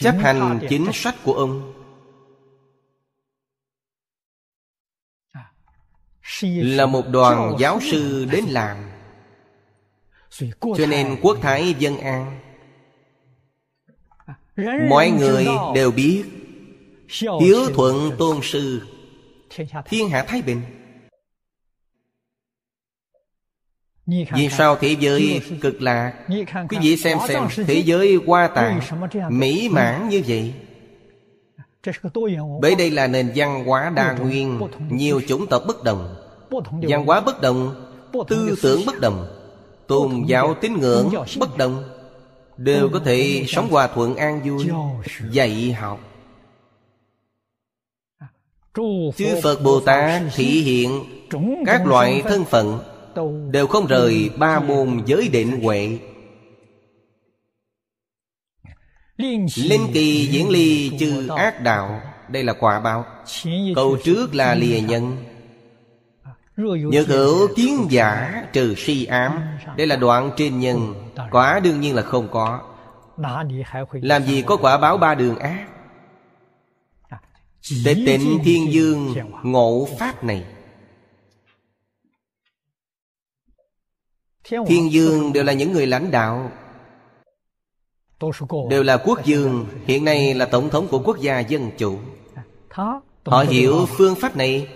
[0.00, 1.72] Chấp hành chính sách của ông
[6.42, 8.76] Là một đoàn giáo sư đến làm.
[10.60, 12.40] Cho nên quốc thái dân an.
[14.88, 16.24] Mọi người đều biết,
[17.40, 18.80] Hiếu thuận tôn sư,
[19.84, 20.62] Thiên hạ Thái Bình.
[24.06, 26.12] Vì sao thế giới cực lạc?
[26.68, 28.80] Quý vị xem xem, Thế giới hoa tạng
[29.28, 30.54] Mỹ mãn như vậy.
[32.60, 34.60] Bởi đây là nền văn hóa đa nguyên
[34.90, 36.16] Nhiều chủng tộc bất đồng.
[36.70, 37.74] Văn hóa bất đồng
[38.28, 39.26] Tư tưởng bất đồng
[39.86, 41.84] Tôn giáo tín ngưỡng bất đồng
[42.56, 44.68] Đều có thể sống hòa thuận an vui
[45.30, 46.00] Dạy học.
[49.16, 51.04] Chư Phật Bồ Tát thị hiện
[51.66, 52.78] Các loại thân phận
[53.50, 55.98] Đều không rời ba môn giới định huệ
[59.16, 62.00] Linh kỳ diễn ly chư ác đạo.
[62.28, 63.04] Đây là quả báo.
[63.74, 65.24] Câu trước là lìa nhân.
[66.56, 69.38] Nhật hữu kiến giả trừ si ám.
[69.76, 70.94] Đây là đoạn trên nhân.
[71.30, 72.60] Quả đương nhiên là không có.
[73.92, 75.66] Làm gì có quả báo ba đường ác?
[77.84, 80.44] Để tịnh thiên dương ngộ pháp này.
[84.66, 86.52] Thiên dương đều là những người lãnh đạo
[88.70, 91.98] Đều là quốc dương Hiện nay là tổng thống của quốc gia dân chủ.
[93.24, 94.68] Họ hiểu phương pháp này.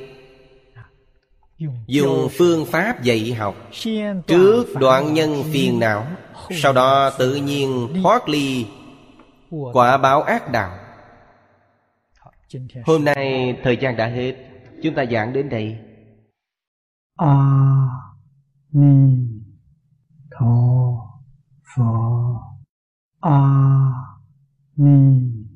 [1.87, 3.55] Dùng phương pháp dạy học
[4.27, 6.07] Trước đoạn nhân phiền não
[6.51, 8.67] Sau đó tự nhiên thoát ly
[9.73, 10.79] Quả báo ác đạo.
[12.85, 14.35] Hôm nay thời gian đã hết.
[14.83, 15.79] Chúng ta giảng đến đây.
[17.17, 17.37] A
[18.73, 19.17] Ni
[20.31, 20.57] Tho
[21.77, 22.50] Phật
[23.21, 24.19] 阿
[24.75, 25.47] 弥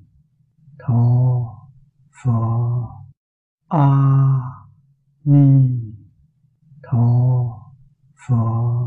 [0.77, 1.71] 陀
[2.11, 3.07] 佛。
[3.69, 4.67] 阿
[5.23, 5.97] 弥
[6.83, 7.73] 陀
[8.15, 8.85] 佛。